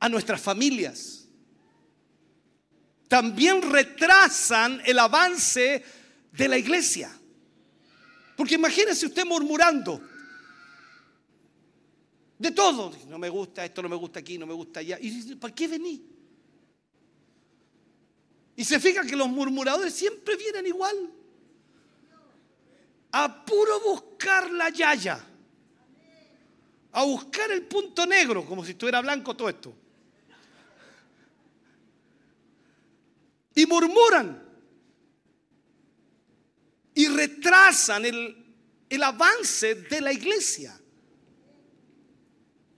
[0.00, 1.28] a nuestras familias.
[3.08, 5.82] También retrasan el avance
[6.30, 7.10] de la iglesia.
[8.36, 9.98] Porque imagínese usted murmurando
[12.38, 12.92] de todo.
[13.08, 14.98] No me gusta esto, no me gusta aquí, no me gusta allá.
[15.00, 16.17] ¿Y para qué venir?
[18.58, 21.12] Y se fija que los murmuradores siempre vienen igual.
[23.12, 25.24] A puro buscar la yaya.
[26.90, 29.72] A buscar el punto negro, como si estuviera blanco todo esto.
[33.54, 34.42] Y murmuran.
[36.94, 38.44] Y retrasan el,
[38.90, 40.76] el avance de la iglesia.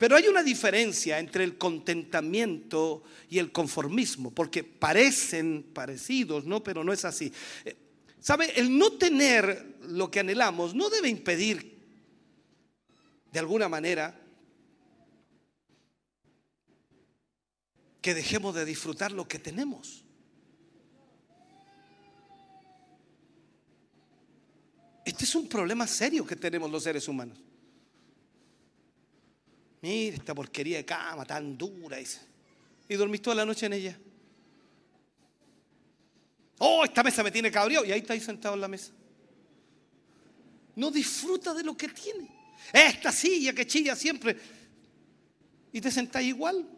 [0.01, 6.63] Pero hay una diferencia entre el contentamiento y el conformismo, porque parecen parecidos, ¿no?
[6.63, 7.31] Pero no es así.
[7.67, 7.77] Eh,
[8.19, 8.59] ¿Sabe?
[8.59, 11.79] El no tener lo que anhelamos no debe impedir,
[13.31, 14.19] de alguna manera,
[18.01, 20.03] que dejemos de disfrutar lo que tenemos.
[25.05, 27.50] Este es un problema serio que tenemos los seres humanos.
[29.83, 31.99] Mira esta porquería de cama tan dura.
[32.89, 33.99] Y dormís toda la noche en ella.
[36.59, 37.87] Oh, esta mesa me tiene cabreado.
[37.87, 38.93] Y ahí está ahí sentado en la mesa.
[40.77, 42.29] No disfruta de lo que tiene.
[42.73, 44.37] Esta silla que chilla siempre.
[45.73, 46.69] Y te sentás igual.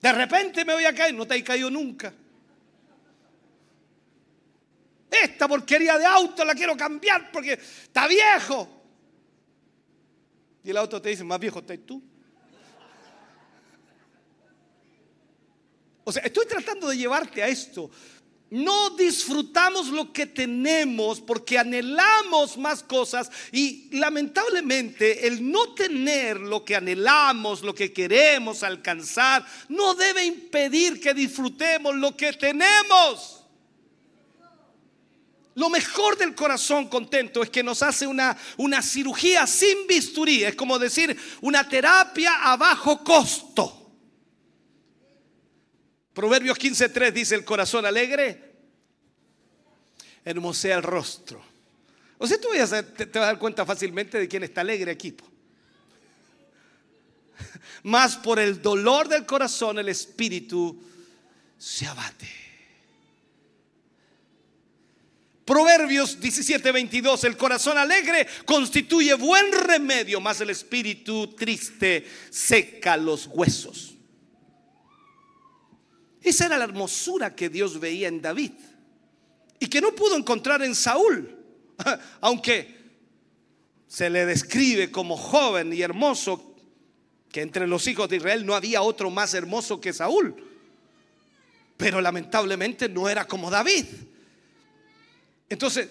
[0.00, 1.14] De repente me voy a caer.
[1.14, 2.14] No te hay caído nunca.
[5.10, 8.79] Esta porquería de auto la quiero cambiar porque está viejo.
[10.70, 12.00] Y el auto te dice, más viejo estás tú.
[16.04, 17.90] O sea, estoy tratando de llevarte a esto.
[18.50, 26.64] No disfrutamos lo que tenemos porque anhelamos más cosas y lamentablemente el no tener lo
[26.64, 33.39] que anhelamos, lo que queremos alcanzar, no debe impedir que disfrutemos lo que tenemos.
[35.54, 40.54] Lo mejor del corazón contento es que nos hace una, una cirugía sin bisturí, es
[40.54, 43.76] como decir una terapia a bajo costo.
[46.12, 48.52] Proverbios 15.3 dice el corazón alegre,
[50.24, 51.42] hermosea el rostro.
[52.18, 55.16] O sea, tú a, te, vas a dar cuenta fácilmente de quién está alegre aquí.
[57.84, 60.78] Más por el dolor del corazón el espíritu
[61.56, 62.39] se abate.
[65.50, 73.26] Proverbios 17, 22, el corazón alegre constituye buen remedio, más el espíritu triste seca los
[73.26, 73.96] huesos.
[76.22, 78.52] Esa era la hermosura que Dios veía en David
[79.58, 81.36] y que no pudo encontrar en Saúl,
[82.20, 82.78] aunque
[83.88, 86.54] se le describe como joven y hermoso,
[87.32, 90.32] que entre los hijos de Israel no había otro más hermoso que Saúl,
[91.76, 93.86] pero lamentablemente no era como David.
[95.50, 95.88] Entonces,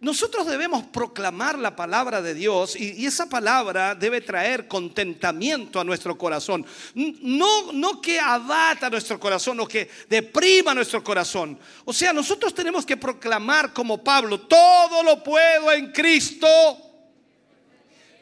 [0.00, 6.18] nosotros debemos proclamar la palabra de Dios y, esa palabra debe traer contentamiento a nuestro
[6.18, 6.66] corazón.
[6.94, 11.56] No, no que abata nuestro corazón o que deprima nuestro corazón.
[11.84, 16.48] O sea, nosotros tenemos que proclamar como Pablo, todo lo puedo en Cristo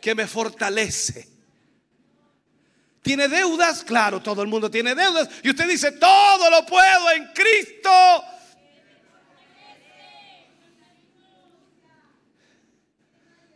[0.03, 1.30] que me fortalece.
[3.01, 3.84] ¿Tiene deudas?
[3.84, 5.30] Claro, todo el mundo tiene deudas.
[5.43, 7.91] Y usted dice, todo lo puedo en Cristo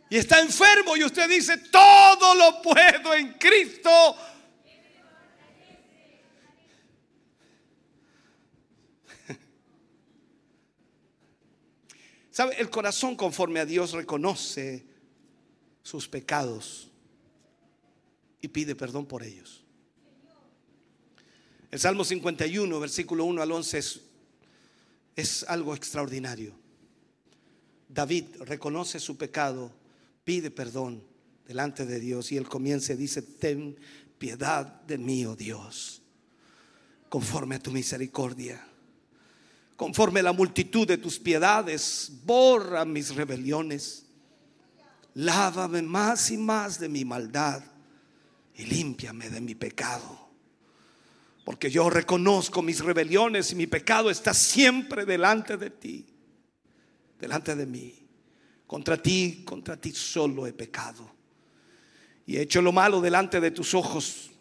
[0.09, 4.15] y está enfermo y usted dice, todo lo puedo en Cristo.
[12.31, 12.55] ¿Sabe?
[12.59, 14.85] El corazón conforme a Dios reconoce
[15.81, 16.91] sus pecados
[18.41, 19.63] y pide perdón por ellos.
[21.71, 24.01] El Salmo 51, versículo 1 al 11 es,
[25.15, 26.53] es algo extraordinario.
[27.89, 29.71] David reconoce su pecado
[30.25, 31.01] pide perdón
[31.47, 33.77] delante de Dios y él comienza y dice, ten
[34.17, 36.01] piedad de mí, oh Dios,
[37.07, 38.61] conforme a tu misericordia.
[39.75, 44.05] Conforme a la multitud de tus piedades, borra mis rebeliones.
[45.13, 47.61] Lávame más y más de mi maldad
[48.55, 50.29] y límpiame de mi pecado.
[51.43, 56.05] Porque yo reconozco mis rebeliones y mi pecado está siempre delante de ti,
[57.19, 58.04] delante de mí.
[58.67, 61.11] Contra ti, contra ti solo he pecado.
[62.25, 64.31] Y he hecho lo malo delante de tus ojos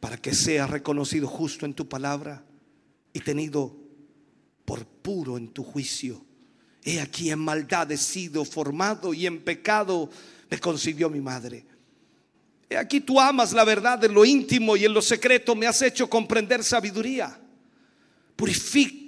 [0.00, 2.44] para que sea reconocido justo en tu palabra
[3.12, 3.76] y tenido
[4.64, 6.24] por puro en tu juicio.
[6.84, 10.10] He aquí en maldad he sido formado y en pecado
[10.50, 11.66] me concibió mi madre.
[12.68, 15.80] He aquí tú amas la verdad en lo íntimo y en lo secreto me has
[15.80, 17.40] hecho comprender sabiduría.
[18.36, 19.07] Purifica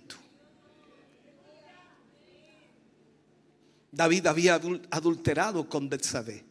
[3.91, 4.55] David había
[4.89, 6.45] adulterado con Betsabé.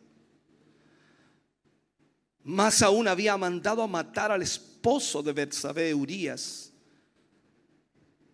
[2.45, 6.73] Más aún había mandado a matar al esposo de Betsabé, Urias.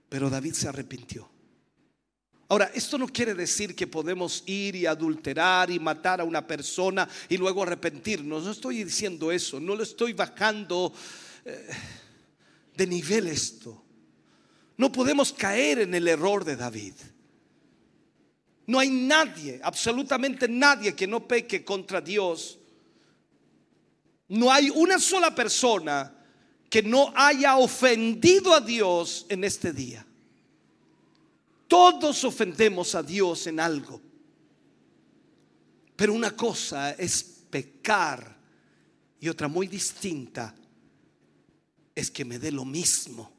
[0.09, 1.29] Pero David se arrepintió.
[2.49, 7.09] Ahora, esto no quiere decir que podemos ir y adulterar y matar a una persona
[7.29, 8.45] y luego arrepentirnos.
[8.45, 10.93] No estoy diciendo eso, no lo estoy bajando
[11.45, 11.69] eh,
[12.77, 13.83] de nivel esto.
[14.77, 16.95] No podemos caer en el error de David.
[18.67, 22.59] No hay nadie, absolutamente nadie que no peque contra Dios.
[24.29, 26.13] No hay una sola persona
[26.69, 30.05] que no haya ofendido a Dios en este día.
[31.69, 34.01] Todos ofendemos a Dios en algo.
[35.95, 38.37] Pero una cosa es pecar
[39.21, 40.55] y otra muy distinta
[41.95, 43.33] es que me dé lo mismo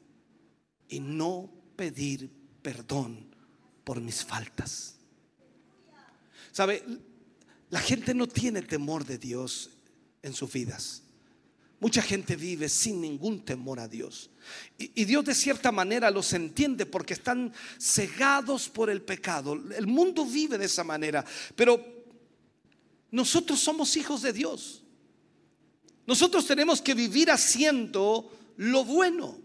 [0.88, 3.34] y no pedir perdón
[3.84, 4.97] por mis faltas.
[6.58, 6.82] ¿Sabe?
[7.70, 9.70] La gente no tiene temor de Dios
[10.22, 11.04] en sus vidas.
[11.78, 14.28] Mucha gente vive sin ningún temor a Dios.
[14.76, 19.52] Y, Dios de cierta manera los entiende porque están cegados por el pecado.
[19.52, 21.24] El mundo vive de esa manera.
[21.54, 21.80] Pero
[23.12, 24.82] nosotros somos hijos de Dios.
[26.08, 29.38] Nosotros tenemos que vivir haciendo lo bueno,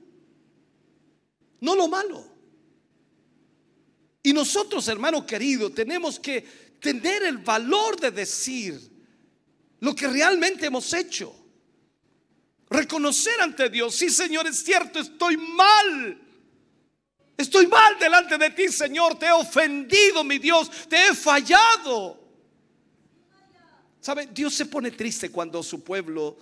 [1.61, 2.25] no lo malo.
[4.23, 8.79] Y nosotros, hermano querido, tenemos que tener el valor de decir
[9.79, 11.35] lo que realmente hemos hecho.
[12.69, 16.19] Reconocer ante Dios, sí Señor, es cierto, estoy mal.
[17.35, 19.17] Estoy mal delante de ti, Señor.
[19.17, 20.69] Te he ofendido, mi Dios.
[20.87, 22.21] Te he fallado.
[23.99, 24.27] ¿Sabe?
[24.27, 26.37] Dios se pone triste cuando su pueblo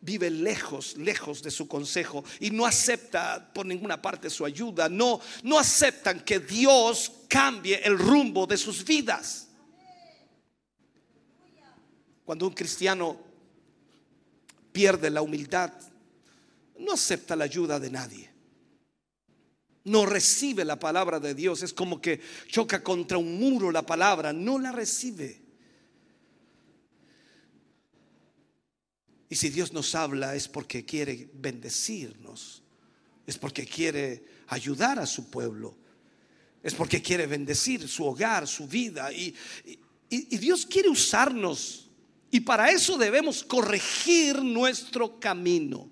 [0.00, 4.88] vive lejos, lejos de su consejo y no acepta por ninguna parte su ayuda.
[4.88, 9.47] No, no aceptan que Dios cambie el rumbo de sus vidas.
[12.28, 13.16] Cuando un cristiano
[14.70, 15.72] pierde la humildad,
[16.78, 18.30] no acepta la ayuda de nadie.
[19.84, 21.62] No recibe la palabra de Dios.
[21.62, 24.34] Es como que choca contra un muro la palabra.
[24.34, 25.40] No la recibe.
[29.30, 32.62] Y si Dios nos habla es porque quiere bendecirnos.
[33.26, 35.78] Es porque quiere ayudar a su pueblo.
[36.62, 39.10] es porque quiere bendecir su hogar, su vida.
[39.14, 39.34] Y,
[40.10, 41.87] Dios quiere usarnos.
[42.30, 45.88] Y para eso debemos corregir nuestro camino.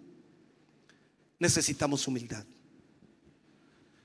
[1.38, 2.44] Necesitamos humildad.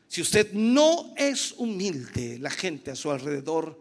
[0.08, 3.80] Si usted no es humilde, la gente a su alrededor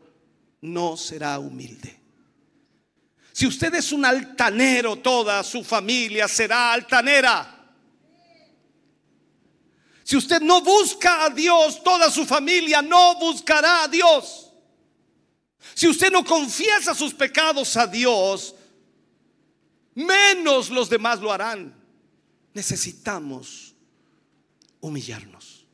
[0.60, 1.98] no será humilde.
[3.32, 7.56] Si usted es un altanero, toda su familia será altanera.
[10.04, 14.49] Si usted no busca a Dios, toda su familia no buscará a Dios.
[15.74, 18.54] Si usted no confiesa sus pecados a Dios,
[19.94, 21.74] menos los demás lo harán.
[22.54, 23.74] Necesitamos
[24.80, 25.66] humillarnos.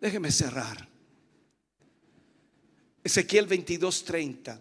[0.00, 0.88] Déjeme cerrar.
[3.02, 4.60] Ezequiel 22:30.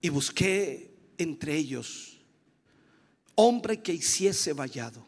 [0.00, 2.20] Y busqué entre ellos
[3.36, 5.03] hombre que hiciese vallado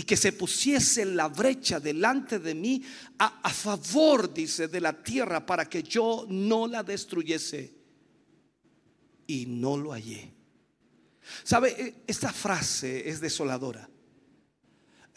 [0.00, 2.82] y que se pusiese la brecha delante de mí
[3.18, 7.74] a, favor, dice, de la tierra para que yo no la destruyese.
[9.26, 10.32] Y no lo hallé.
[11.44, 11.76] ¿Sabe?
[11.78, 13.90] E, esta frase es desoladora.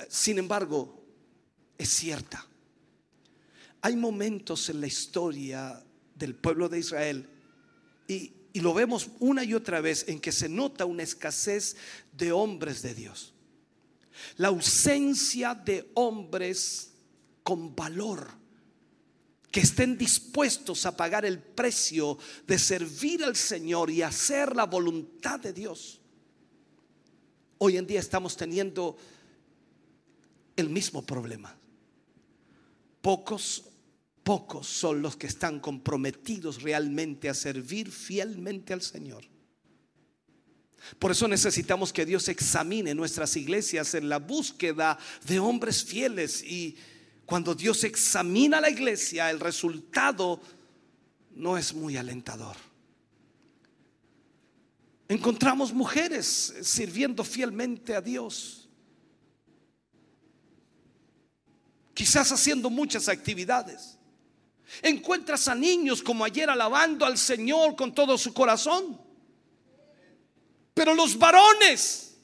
[0.10, 1.02] Sin embargo,
[1.78, 2.46] es cierta.
[3.84, 5.82] Hay momentos en la historia
[6.14, 7.30] del pueblo de Israel
[8.06, 11.78] y lo vemos una y otra vez en que se nota una escasez
[12.12, 13.33] de hombres de Dios.
[14.38, 16.92] La ausencia de hombres
[17.44, 18.28] con valor
[19.52, 22.18] que estén dispuestos a pagar el precio
[22.48, 26.02] de servir al Señor y hacer la voluntad de Dios.
[27.60, 28.98] Hoy en día estamos teniendo
[30.56, 31.56] el mismo problema.
[33.02, 33.66] Pocos
[34.24, 39.26] Pocos son los que están comprometidos realmente a servir fielmente al Señor.
[41.00, 46.44] Por eso necesitamos que Dios examine nuestras iglesias en la búsqueda de hombres fieles.
[46.44, 46.76] Y
[47.26, 50.42] cuando Dios examina la iglesia, el resultado
[51.36, 52.56] no es muy alentador.
[55.08, 58.68] Encontramos mujeres sirviendo fielmente a Dios.
[61.94, 63.98] Quizás haciendo muchas actividades.
[64.82, 69.03] Encuentras a niños como ayer alabando al Señor con todo su corazón.
[70.74, 72.16] Pero los varones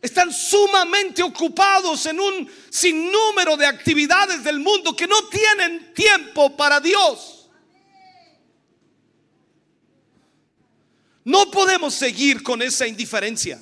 [0.00, 6.80] están sumamente ocupados en un sinnúmero de actividades del mundo que no tienen tiempo para
[6.80, 7.48] Dios.
[11.24, 13.60] No podemos seguir con esa indiferencia.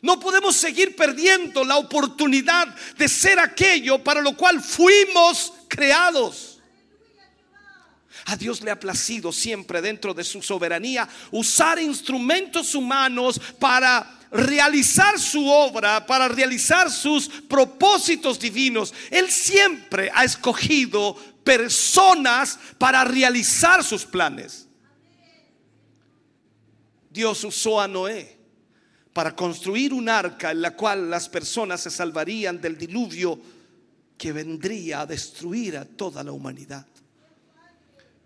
[0.00, 6.51] No podemos seguir perdiendo la oportunidad de ser aquello para lo cual fuimos creados.
[8.26, 15.18] A Dios le ha placido siempre dentro de su soberanía usar instrumentos humanos para realizar
[15.18, 18.94] su obra, para realizar sus propósitos divinos.
[19.10, 24.68] Él siempre ha escogido personas para realizar sus planes.
[27.10, 28.38] Dios usó a Noé
[29.12, 33.38] para construir un arca en la cual las personas se salvarían del diluvio
[34.16, 36.86] que vendría a destruir a toda la humanidad.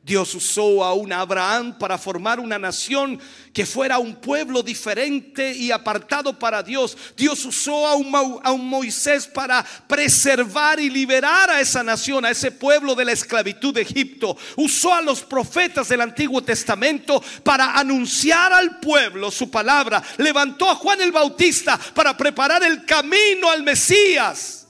[0.06, 3.18] Dios usó a un Abraham para formar una nación
[3.52, 6.96] que fuera un pueblo diferente y apartado para Dios.
[7.16, 12.30] Dios usó a un, a un, Moisés para preservar y liberar a esa nación, a
[12.30, 14.36] ese pueblo de la esclavitud de Egipto.
[14.54, 20.00] Usó a los profetas del Antiguo Testamento para anunciar al pueblo su palabra.
[20.18, 24.65] Levantó a Juan el Bautista para preparar el camino al Mesías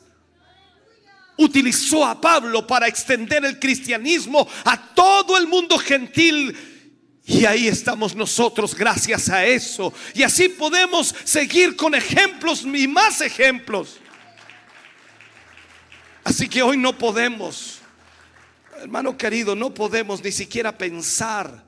[1.36, 6.56] utilizó a Pablo para extender el cristianismo a todo el mundo gentil.
[7.24, 9.92] Y ahí estamos nosotros gracias a eso.
[10.14, 13.98] Y así podemos seguir con ejemplos y más ejemplos.
[16.22, 17.80] Así que hoy no podemos,
[18.80, 21.64] hermano querido, no podemos ni siquiera pensar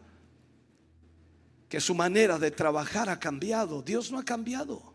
[1.68, 3.82] que su manera de trabajar ha cambiado.
[3.82, 4.94] Dios no ha cambiado.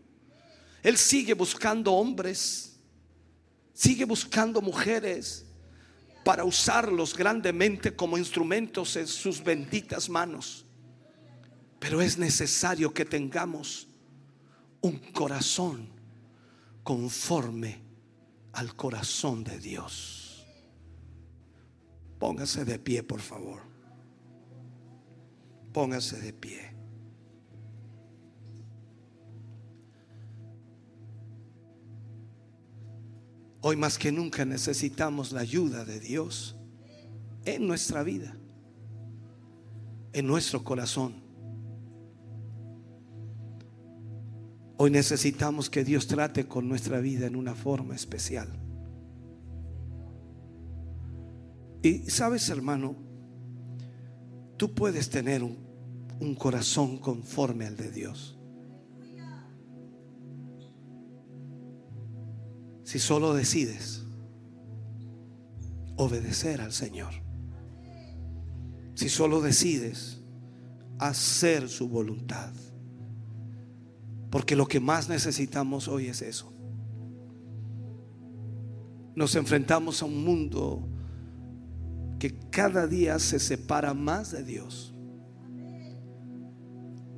[0.82, 2.73] Él sigue buscando hombres
[3.74, 5.46] Sigue buscando mujeres
[6.24, 10.66] para usarlos grandemente como instrumentos en sus benditas manos.
[11.80, 13.88] Pero es necesario que tengamos
[14.82, 15.90] un corazón
[16.84, 17.82] conforme
[18.54, 20.46] al corazón de Dios.
[22.20, 23.62] Póngase de pie, por favor.
[25.74, 26.73] Póngase de pie.
[33.66, 36.58] Hoy más que nunca necesitamos la ayuda de Dios
[37.46, 38.36] en nuestra vida,
[40.12, 41.24] en nuestro corazón.
[44.76, 48.50] Hoy necesitamos que Dios trate con nuestra vida en una forma especial.
[51.82, 52.98] Y sabes, hermano,
[54.58, 55.58] tú puedes tener un,
[56.20, 58.33] un corazón conforme al de Dios.
[62.84, 64.04] Si solo decides
[65.96, 67.14] obedecer al Señor.
[68.96, 70.22] Si solo decides
[71.00, 72.52] hacer su voluntad.
[74.30, 76.52] Porque lo que más necesitamos hoy es eso.
[79.16, 80.90] Nos enfrentamos a un mundo
[82.20, 84.96] que cada día se separa más de Dios.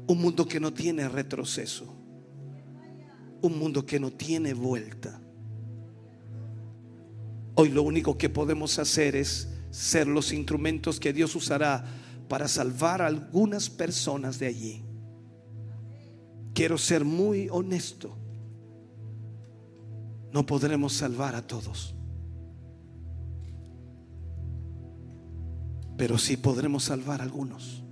[0.08, 1.96] Un mundo que no tiene retroceso.
[3.42, 5.22] Un mundo que no tiene vuelta.
[7.56, 11.86] Hoy lo único que podemos hacer es ser los instrumentos que Dios usará
[12.28, 14.84] para salvar a algunas personas de allí.
[16.54, 18.16] Quiero ser muy honesto.
[20.34, 21.96] No podremos salvar a todos.
[25.98, 27.84] Pero sí podremos salvar a algunos.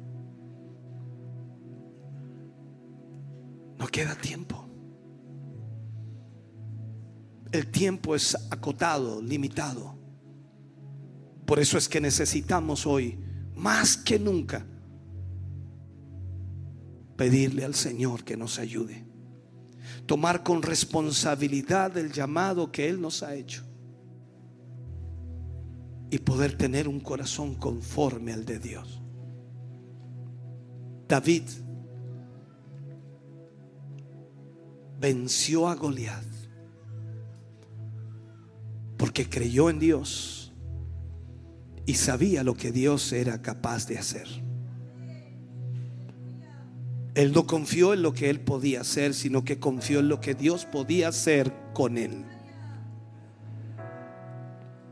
[3.77, 4.62] No queda tiempo.
[7.53, 9.95] El tiempo es acotado, limitado.
[11.45, 13.19] Por eso es que necesitamos hoy,
[13.55, 14.65] más que nunca,
[17.15, 19.05] pedirle al Señor que nos ayude.
[20.07, 23.63] Tomar con responsabilidad el llamado que Él nos ha hecho.
[26.09, 28.99] Y poder tener un corazón conforme al de Dios.
[31.07, 31.43] David
[34.99, 36.32] venció a Goliat
[39.03, 40.53] porque creyó en Dios
[41.85, 44.30] y sabía lo que Dios era capaz de hacer.
[47.13, 50.35] Él no confió en lo que él podía hacer, sino que confió en lo que
[50.35, 52.23] Dios podía hacer con él.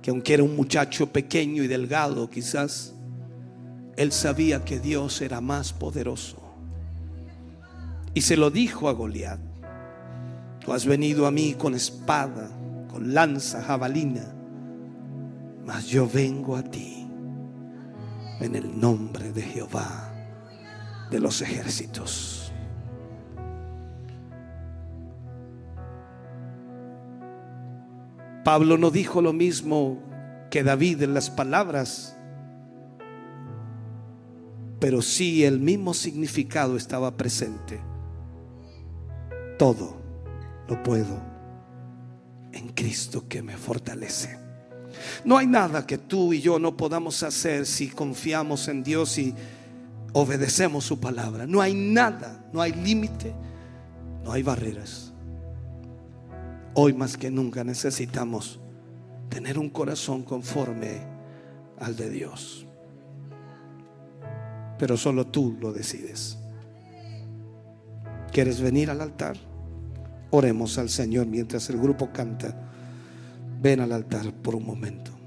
[0.02, 2.94] Que aunque era un muchacho pequeño y delgado, quizás,
[3.96, 6.36] él sabía que Dios era más poderoso.
[8.14, 9.40] Y se lo dijo a Goliat.
[10.60, 12.58] Tú has venido a mí con espada
[12.92, 14.34] con lanza, jabalina,
[15.66, 17.08] mas yo vengo a ti
[18.42, 20.14] en el nombre de Jehová
[21.10, 22.52] de los ejércitos.
[28.44, 30.00] Pablo no dijo lo mismo
[30.50, 32.18] que David en las palabras,
[34.80, 37.80] pero sí el mismo significado estaba presente.
[39.60, 39.96] Todo
[40.68, 41.31] lo puedo
[42.54, 44.38] en Cristo que me fortalece.
[45.24, 49.34] No hay nada que tú y yo no podamos hacer si confiamos en Dios y
[50.14, 51.46] obedecemos su palabra.
[51.48, 53.34] No hay nada, no hay límite,
[54.24, 55.12] no hay barreras.
[56.74, 58.60] Hoy más que nunca necesitamos
[59.30, 61.02] tener un corazón conforme
[61.80, 62.66] al de Dios.
[64.78, 66.38] Pero solo tú lo decides.
[68.32, 69.38] ¿Quieres venir al altar?
[70.32, 72.56] Oremos al Señor mientras el grupo canta.
[73.62, 75.21] Ven al altar por un momento.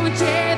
[0.00, 0.49] Don't you?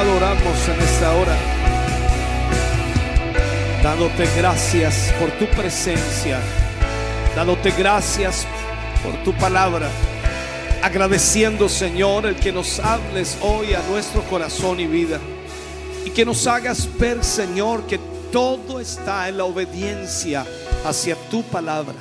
[0.00, 1.36] Amado, oramos en esta hora.
[3.82, 6.40] Dándote gracias por tu presencia.
[7.36, 8.46] Dándote gracias
[9.02, 9.88] por tu palabra.
[10.82, 15.18] Agradeciendo, Señor, el que nos hables hoy a nuestro corazón y vida.
[16.04, 17.98] Y que nos hagas ver, Señor, que
[18.32, 20.46] todo está en la obediencia
[20.84, 21.96] hacia tu palabra.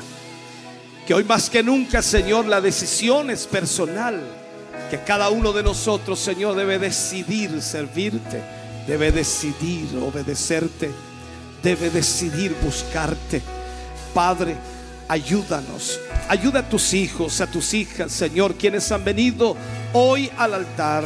[1.06, 4.22] Que hoy más que nunca, Señor, la decisión es personal.
[4.90, 8.42] Que cada uno de nosotros, Señor, debe decidir servirte,
[8.88, 10.90] debe decidir obedecerte,
[11.62, 13.42] debe decidir buscarte.
[14.14, 14.56] Padre,
[15.08, 16.00] ayúdanos.
[16.28, 19.56] Ayuda a tus hijos, a tus hijas, Señor, quienes han venido
[19.94, 21.06] hoy al altar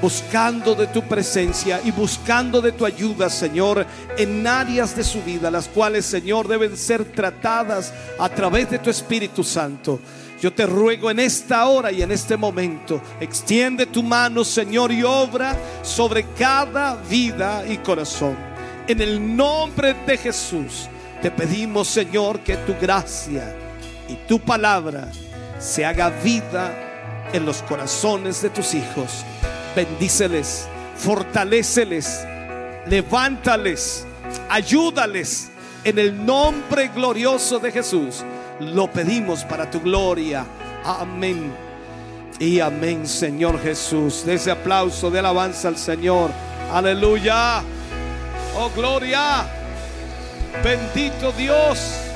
[0.00, 3.86] buscando de tu presencia y buscando de tu ayuda, Señor,
[4.16, 8.90] en áreas de su vida, las cuales, Señor, deben ser tratadas a través de tu
[8.90, 10.00] Espíritu Santo.
[10.40, 15.02] Yo te ruego en esta hora y en este momento, extiende tu mano, Señor, y
[15.02, 18.36] obra sobre cada vida y corazón.
[18.86, 20.88] En el nombre de Jesús,
[21.22, 23.54] te pedimos, Señor, que tu gracia
[24.08, 25.10] y tu palabra
[25.58, 29.24] se haga vida en los corazones de tus hijos
[29.76, 32.26] bendíceles, fortaléceles,
[32.86, 34.06] levántales,
[34.48, 35.50] ayúdales
[35.84, 38.24] en el nombre glorioso de Jesús.
[38.60, 40.46] Lo pedimos para tu gloria.
[40.84, 41.52] Amén.
[42.38, 44.24] Y amén, Señor Jesús.
[44.24, 46.30] De ese aplauso de alabanza al Señor.
[46.72, 47.62] Aleluya.
[48.58, 49.46] Oh, gloria.
[50.64, 52.06] Bendito Dios.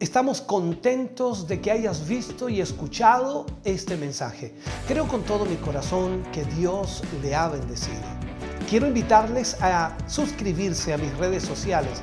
[0.00, 4.54] Estamos contentos de que hayas visto y escuchado este mensaje.
[4.86, 8.02] Creo con todo mi corazón que Dios le ha bendecido.
[8.68, 12.02] Quiero invitarles a suscribirse a mis redes sociales,